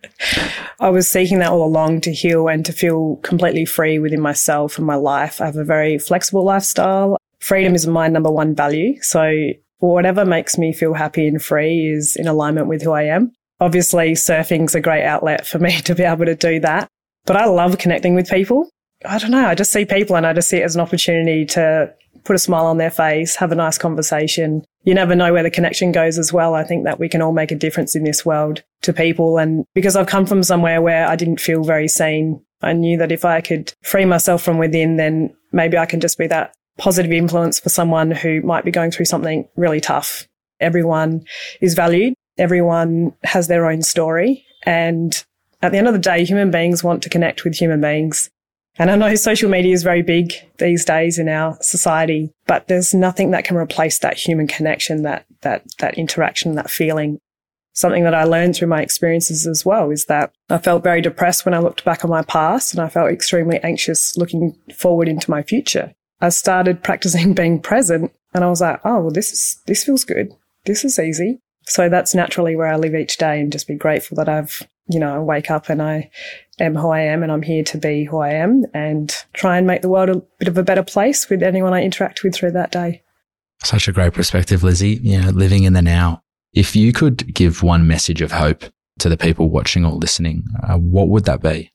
I 0.79 0.89
was 0.89 1.08
seeking 1.08 1.39
that 1.39 1.51
all 1.51 1.63
along 1.63 2.01
to 2.01 2.13
heal 2.13 2.48
and 2.48 2.65
to 2.65 2.74
feel 2.74 3.17
completely 3.17 3.65
free 3.65 4.00
within 4.00 4.22
myself 4.22 4.77
and 4.77 4.88
my 4.88 4.96
life. 4.96 5.39
I 5.39 5.46
have 5.46 5.55
a 5.55 5.63
very 5.63 6.00
flexible 6.00 6.43
lifestyle. 6.43 7.17
Freedom 7.39 7.75
is 7.75 7.86
my 7.86 8.08
number 8.08 8.31
one 8.31 8.55
value. 8.55 9.00
So 9.01 9.51
whatever 9.77 10.25
makes 10.25 10.58
me 10.58 10.74
feel 10.74 10.93
happy 10.93 11.27
and 11.27 11.41
free 11.41 11.92
is 11.92 12.16
in 12.16 12.27
alignment 12.27 12.68
with 12.68 12.81
who 12.81 12.92
I 12.92 13.03
am. 13.03 13.31
Obviously, 13.59 14.14
surfing's 14.14 14.74
a 14.74 14.81
great 14.81 15.05
outlet 15.05 15.46
for 15.46 15.59
me 15.59 15.79
to 15.81 15.94
be 15.94 16.03
able 16.03 16.25
to 16.25 16.35
do 16.35 16.59
that. 16.61 16.87
But 17.25 17.35
I 17.35 17.46
love 17.46 17.77
connecting 17.77 18.16
with 18.16 18.29
people. 18.29 18.68
I 19.05 19.20
don't 19.20 19.31
know. 19.31 19.46
I 19.46 19.55
just 19.55 19.72
see 19.72 19.85
people 19.85 20.16
and 20.16 20.25
I 20.25 20.33
just 20.33 20.50
see 20.50 20.57
it 20.57 20.64
as 20.64 20.75
an 20.75 20.81
opportunity 20.81 21.46
to 21.48 21.94
put 22.24 22.35
a 22.35 22.40
smile 22.40 22.66
on 22.66 22.77
their 22.77 22.92
face, 22.92 23.35
have 23.35 23.51
a 23.51 23.55
nice 23.55 23.77
conversation. 23.77 24.64
You 24.83 24.94
never 24.94 25.15
know 25.15 25.31
where 25.31 25.44
the 25.44 25.51
connection 25.51 25.91
goes 25.91 26.17
as 26.17 26.33
well. 26.33 26.55
I 26.55 26.63
think 26.63 26.85
that 26.85 27.00
we 27.00 27.09
can 27.09 27.22
all 27.22 27.33
make 27.33 27.51
a 27.51 27.55
difference 27.55 27.96
in 27.96 28.03
this 28.03 28.25
world 28.25 28.63
to 28.81 28.94
people. 28.94 29.37
And 29.37 29.65
because 29.74 29.96
I've 29.96 30.07
come 30.07 30.25
from 30.25 30.44
somewhere 30.44 30.81
where 30.81 31.07
I 31.07 31.15
didn't 31.15 31.39
feel 31.39 31.63
very 31.63 31.87
seen, 31.87 32.44
I 32.61 32.74
knew 32.74 32.98
that 32.98 33.11
if 33.11 33.24
I 33.24 33.41
could 33.41 33.74
free 33.83 34.05
myself 34.05 34.41
from 34.41 34.57
within, 34.57 34.98
then 34.98 35.35
maybe 35.51 35.77
I 35.77 35.85
can 35.85 36.00
just 36.00 36.17
be 36.17 36.27
that 36.27 36.55
positive 36.77 37.11
influence 37.11 37.59
for 37.59 37.70
someone 37.70 38.11
who 38.11 38.41
might 38.41 38.65
be 38.65 38.72
going 38.72 38.91
through 38.91 39.05
something 39.05 39.48
really 39.55 39.81
tough. 39.81 40.27
Everyone 40.59 41.24
is 41.59 41.74
valued 41.74 42.15
everyone 42.37 43.13
has 43.24 43.48
their 43.48 43.70
own 43.70 43.81
story. 43.81 44.46
And 44.63 45.24
at 45.61 45.72
the 45.72 45.77
end 45.77 45.87
of 45.87 45.94
the 45.94 46.00
day, 46.00 46.25
human 46.25 46.51
beings 46.51 46.83
want 46.83 47.03
to 47.03 47.09
connect 47.09 47.44
with 47.44 47.55
human 47.55 47.81
beings. 47.81 48.29
And 48.77 48.90
I 48.90 48.96
know 48.96 49.14
social 49.16 49.50
media 49.50 49.74
is 49.74 49.84
very 49.84 50.01
big 50.01 50.34
these 50.57 50.86
days 50.86 51.20
in 51.20 51.27
our 51.27 51.57
society, 51.62 52.31
but 52.48 52.68
there's 52.68 52.94
nothing 52.94 53.31
that 53.31 53.44
can 53.44 53.57
replace 53.57 54.00
that 54.00 54.18
human 54.18 54.48
connection, 54.48 55.03
that, 55.03 55.25
that, 55.42 55.64
that 55.79 55.98
interaction, 55.98 56.55
that 56.55 56.70
feeling. 56.70 57.20
Something 57.74 58.03
that 58.03 58.16
I 58.16 58.24
learned 58.24 58.55
through 58.55 58.68
my 58.68 58.81
experiences 58.81 59.48
as 59.48 59.66
well 59.66 59.92
is 59.92 60.05
that 60.05 60.34
I 60.50 60.57
felt 60.57 60.84
very 60.84 61.01
depressed 61.01 61.46
when 61.46 61.53
I 61.53 61.60
looked 61.60 61.86
back 61.86 62.03
on 62.03 62.10
my 62.10 62.22
past 62.24 62.74
and 62.74 62.81
I 62.81 62.90
felt 62.90 63.12
extremely 63.12 63.60
anxious 63.64 64.18
looking 64.18 64.57
forward 64.75 65.07
into 65.07 65.31
my 65.31 65.42
future. 65.42 65.94
I 66.20 66.29
started 66.29 66.84
practicing 66.84 67.34
being 67.36 67.62
present 67.62 68.12
and 68.34 68.44
I 68.44 68.50
was 68.50 68.62
like, 68.62 68.79
oh, 68.86 69.01
well, 69.01 69.12
this 69.12 69.31
is, 69.31 69.62
this 69.68 69.84
feels 69.84 70.03
good. 70.03 70.31
This 70.66 70.86
is 70.86 71.00
easy. 71.00 71.40
So 71.64 71.90
that's 71.90 72.16
naturally 72.16 72.55
where 72.55 72.68
I 72.68 72.77
live 72.77 72.96
each 72.96 73.18
day 73.18 73.40
and 73.40 73.51
just 73.51 73.68
be 73.68 73.75
grateful 73.75 74.16
that 74.16 74.29
I've, 74.29 74.68
you 74.88 75.00
know, 75.00 75.16
I 75.16 75.20
wake 75.20 75.51
up 75.51 75.70
and 75.70 75.81
I 75.81 76.10
am 76.62 76.76
who 76.76 76.90
I 76.90 77.02
am 77.02 77.24
and 77.24 77.32
I'm 77.32 77.42
here 77.42 77.64
to 77.66 77.78
be 77.78 78.06
who 78.06 78.20
I 78.20 78.34
am 78.34 78.66
and 78.74 79.14
try 79.34 79.58
and 79.58 79.68
make 79.68 79.82
the 79.82 79.90
world 79.90 80.10
a 80.10 80.22
bit 80.40 80.48
of 80.48 80.58
a 80.58 80.64
better 80.64 80.84
place 80.84 81.30
with 81.30 81.44
anyone 81.44 81.74
I 81.74 81.84
interact 81.84 82.24
with 82.24 82.36
through 82.36 82.52
that 82.52 82.72
day. 82.72 83.02
Such 83.64 83.88
a 83.88 83.92
great 83.92 84.14
perspective, 84.14 84.64
Lizzie. 84.64 85.00
You 85.02 85.22
know, 85.22 85.30
living 85.30 85.64
in 85.64 85.74
the 85.74 85.82
now. 85.82 86.24
If 86.54 86.76
you 86.76 86.92
could 86.92 87.34
give 87.34 87.64
one 87.64 87.88
message 87.88 88.22
of 88.22 88.32
hope 88.32 88.64
to 89.00 89.10
the 89.10 89.18
people 89.18 89.50
watching 89.50 89.86
or 89.86 89.94
listening, 89.94 90.44
uh, 90.64 90.78
what 90.78 91.08
would 91.10 91.26
that 91.26 91.42
be? 91.42 91.60
It 91.60 91.72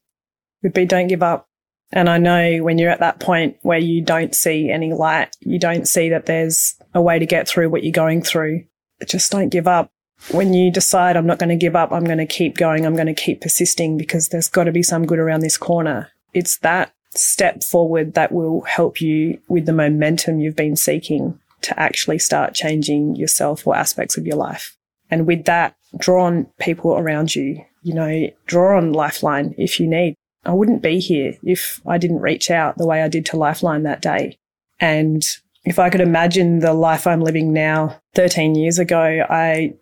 would 0.63 0.73
be 0.75 0.85
don't 0.85 1.07
give 1.07 1.23
up. 1.23 1.49
And 1.93 2.11
I 2.11 2.19
know 2.19 2.59
when 2.63 2.79
you're 2.79 2.91
at 2.91 3.01
that 3.01 3.21
point 3.21 3.57
where 3.63 3.79
you 3.79 4.03
don't 4.03 4.35
see 4.35 4.71
any 4.71 4.93
light, 4.93 5.35
you 5.41 5.59
don't 5.59 5.87
see 5.87 6.09
that 6.11 6.27
there's 6.27 6.75
a 6.95 7.01
way 7.01 7.19
to 7.19 7.27
get 7.27 7.47
through 7.47 7.71
what 7.71 7.85
you're 7.85 7.93
going 7.93 8.23
through, 8.23 8.65
just 9.07 9.31
don't 9.31 9.51
give 9.51 9.69
up. 9.69 9.91
When 10.31 10.55
you 10.55 10.71
decide, 10.71 11.17
I'm 11.17 11.27
not 11.27 11.39
going 11.39 11.51
to 11.51 11.57
give 11.57 11.77
up, 11.77 11.93
I'm 11.93 12.05
going 12.05 12.19
to 12.19 12.27
keep 12.27 12.57
going, 12.57 12.85
I'm 12.85 12.95
going 12.95 13.07
to 13.07 13.15
keep 13.15 13.41
persisting 13.41 13.97
because 13.97 14.29
there's 14.29 14.49
got 14.49 14.65
to 14.65 14.73
be 14.73 14.83
some 14.83 15.07
good 15.07 15.19
around 15.19 15.41
this 15.41 15.57
corner. 15.57 16.11
It's 16.35 16.59
that 16.59 16.93
step 17.15 17.63
forward 17.63 18.15
that 18.15 18.33
will 18.33 18.63
help 18.63 19.01
you 19.01 19.41
with 19.49 19.67
the 19.67 19.73
momentum 19.73 20.41
you've 20.41 20.57
been 20.57 20.77
seeking 20.77 21.39
to 21.63 21.79
actually 21.79 22.19
start 22.19 22.55
changing 22.55 23.17
yourself 23.17 23.67
or 23.67 23.77
aspects 23.77 24.17
of 24.17 24.27
your 24.27 24.37
life. 24.37 24.77
And 25.11 25.27
with 25.27 25.45
that, 25.45 25.77
draw 25.99 26.25
on 26.25 26.47
people 26.59 26.97
around 26.97 27.35
you, 27.35 27.65
you 27.83 27.95
know, 27.95 28.29
draw 28.47 28.77
on 28.77 28.93
Lifeline 28.93 29.55
if 29.57 29.79
you 29.79 29.87
need. 29.87 30.15
I 30.45 30.53
wouldn't 30.53 30.83
be 30.83 31.01
here 31.01 31.35
if 31.43 31.81
I 31.87 31.99
didn't 31.99 32.21
reach 32.21 32.51
out 32.51 32.79
the 32.79 32.87
way 32.87 33.03
I 33.03 33.09
did 33.09 33.27
to 33.27 33.37
Lifeline 33.37 33.85
that 33.85 34.03
day. 34.03 34.39
And 34.79 35.23
if 35.65 35.79
I 35.79 35.91
could 35.91 36.01
imagine 36.01 36.61
the 36.61 36.75
life 36.75 37.07
I'm 37.07 37.21
living 37.21 37.53
now 37.53 38.01
13 38.15 38.55
years 38.55 38.79
ago, 38.79 39.27
I, 39.29 39.75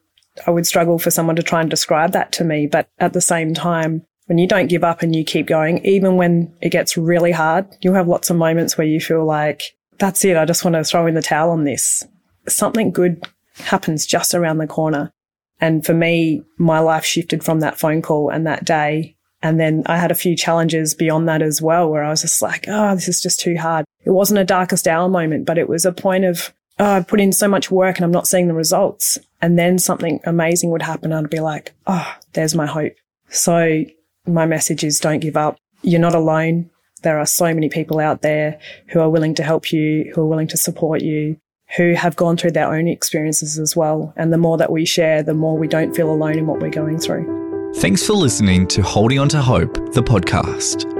I 0.46 0.50
would 0.50 0.66
struggle 0.66 0.98
for 0.98 1.10
someone 1.10 1.36
to 1.36 1.42
try 1.42 1.60
and 1.60 1.70
describe 1.70 2.12
that 2.12 2.32
to 2.32 2.44
me. 2.44 2.66
But 2.66 2.88
at 2.98 3.12
the 3.12 3.20
same 3.20 3.54
time, 3.54 4.04
when 4.26 4.38
you 4.38 4.46
don't 4.46 4.68
give 4.68 4.84
up 4.84 5.02
and 5.02 5.14
you 5.14 5.24
keep 5.24 5.46
going, 5.46 5.84
even 5.84 6.16
when 6.16 6.54
it 6.60 6.70
gets 6.70 6.96
really 6.96 7.32
hard, 7.32 7.66
you'll 7.80 7.94
have 7.94 8.08
lots 8.08 8.30
of 8.30 8.36
moments 8.36 8.76
where 8.76 8.86
you 8.86 9.00
feel 9.00 9.24
like, 9.24 9.76
that's 9.98 10.24
it. 10.24 10.36
I 10.36 10.44
just 10.44 10.64
want 10.64 10.74
to 10.74 10.84
throw 10.84 11.06
in 11.06 11.14
the 11.14 11.22
towel 11.22 11.50
on 11.50 11.64
this. 11.64 12.06
Something 12.48 12.90
good 12.90 13.26
happens 13.56 14.06
just 14.06 14.34
around 14.34 14.58
the 14.58 14.66
corner. 14.66 15.12
And 15.60 15.86
for 15.86 15.94
me, 15.94 16.42
my 16.58 16.80
life 16.80 17.04
shifted 17.04 17.44
from 17.44 17.60
that 17.60 17.78
phone 17.78 18.02
call 18.02 18.28
and 18.30 18.46
that 18.46 18.64
day 18.64 19.14
and 19.44 19.60
then 19.60 19.82
I 19.84 19.98
had 19.98 20.10
a 20.10 20.16
few 20.16 20.34
challenges 20.34 20.94
beyond 20.94 21.28
that 21.28 21.42
as 21.42 21.60
well, 21.60 21.90
where 21.90 22.02
I 22.02 22.08
was 22.08 22.22
just 22.22 22.40
like, 22.40 22.64
oh, 22.66 22.94
this 22.94 23.08
is 23.08 23.20
just 23.20 23.38
too 23.38 23.58
hard. 23.58 23.84
It 24.02 24.10
wasn't 24.10 24.40
a 24.40 24.44
darkest 24.44 24.88
hour 24.88 25.06
moment, 25.06 25.44
but 25.44 25.58
it 25.58 25.68
was 25.68 25.84
a 25.84 25.92
point 25.92 26.24
of, 26.24 26.54
oh, 26.78 26.84
I've 26.84 27.08
put 27.08 27.20
in 27.20 27.32
so 27.32 27.48
much 27.48 27.70
work 27.70 27.96
and 27.96 28.04
I'm 28.04 28.10
not 28.10 28.26
seeing 28.26 28.48
the 28.48 28.54
results. 28.54 29.18
And 29.40 29.58
then 29.58 29.78
something 29.78 30.20
amazing 30.24 30.70
would 30.70 30.82
happen. 30.82 31.12
I'd 31.12 31.30
be 31.30 31.40
like, 31.40 31.72
oh, 31.86 32.14
there's 32.32 32.54
my 32.54 32.66
hope. 32.66 32.94
So 33.28 33.84
my 34.26 34.46
message 34.46 34.84
is 34.84 35.00
don't 35.00 35.20
give 35.20 35.36
up. 35.36 35.58
You're 35.82 36.00
not 36.00 36.14
alone. 36.14 36.70
There 37.02 37.18
are 37.18 37.26
so 37.26 37.52
many 37.52 37.68
people 37.68 38.00
out 38.00 38.22
there 38.22 38.58
who 38.88 39.00
are 39.00 39.10
willing 39.10 39.34
to 39.34 39.42
help 39.42 39.72
you, 39.72 40.10
who 40.14 40.22
are 40.22 40.26
willing 40.26 40.48
to 40.48 40.56
support 40.56 41.02
you, 41.02 41.36
who 41.76 41.92
have 41.92 42.16
gone 42.16 42.36
through 42.36 42.52
their 42.52 42.72
own 42.72 42.88
experiences 42.88 43.58
as 43.58 43.76
well. 43.76 44.14
And 44.16 44.32
the 44.32 44.38
more 44.38 44.56
that 44.56 44.72
we 44.72 44.86
share, 44.86 45.22
the 45.22 45.34
more 45.34 45.58
we 45.58 45.68
don't 45.68 45.94
feel 45.94 46.10
alone 46.10 46.38
in 46.38 46.46
what 46.46 46.60
we're 46.60 46.70
going 46.70 46.98
through. 46.98 47.72
Thanks 47.76 48.06
for 48.06 48.14
listening 48.14 48.66
to 48.68 48.82
Holding 48.82 49.18
On 49.18 49.28
to 49.30 49.42
Hope, 49.42 49.74
the 49.92 50.02
podcast. 50.02 50.93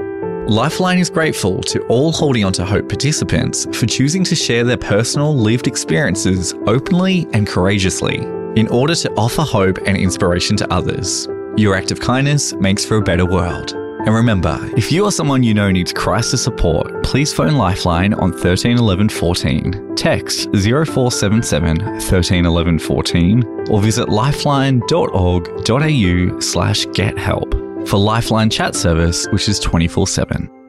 Lifeline 0.47 0.99
is 0.99 1.09
grateful 1.09 1.63
to 1.63 1.81
all 1.87 2.11
Holding 2.11 2.45
On 2.45 2.53
to 2.53 2.63
Hope 2.63 2.87
participants 2.87 3.65
for 3.75 3.87
choosing 3.87 4.23
to 4.25 4.35
share 4.35 4.63
their 4.63 4.77
personal 4.77 5.35
lived 5.35 5.65
experiences 5.65 6.53
openly 6.67 7.25
and 7.33 7.47
courageously 7.47 8.17
in 8.55 8.67
order 8.67 8.93
to 8.93 9.11
offer 9.13 9.41
hope 9.41 9.79
and 9.87 9.97
inspiration 9.97 10.55
to 10.57 10.71
others. 10.71 11.27
Your 11.57 11.73
act 11.73 11.89
of 11.89 11.99
kindness 11.99 12.53
makes 12.53 12.85
for 12.85 12.97
a 12.97 13.01
better 13.01 13.25
world. 13.25 13.71
And 13.71 14.13
remember, 14.13 14.59
if 14.77 14.91
you 14.91 15.05
or 15.05 15.11
someone 15.11 15.41
you 15.41 15.55
know 15.55 15.71
needs 15.71 15.91
crisis 15.91 16.43
support, 16.43 17.03
please 17.03 17.33
phone 17.33 17.55
Lifeline 17.55 18.13
on 18.13 18.31
13 18.31 18.77
11 18.77 19.09
14, 19.09 19.95
text 19.95 20.43
0477 20.53 22.01
13 22.01 22.45
11 22.45 22.77
14, 22.77 23.43
or 23.71 23.81
visit 23.81 24.09
lifeline.org.au 24.09 26.39
slash 26.39 26.85
get 26.93 27.17
help 27.17 27.65
for 27.85 27.97
Lifeline 27.97 28.49
chat 28.49 28.75
service, 28.75 29.27
which 29.27 29.47
is 29.47 29.59
24 29.59 30.07
7. 30.07 30.64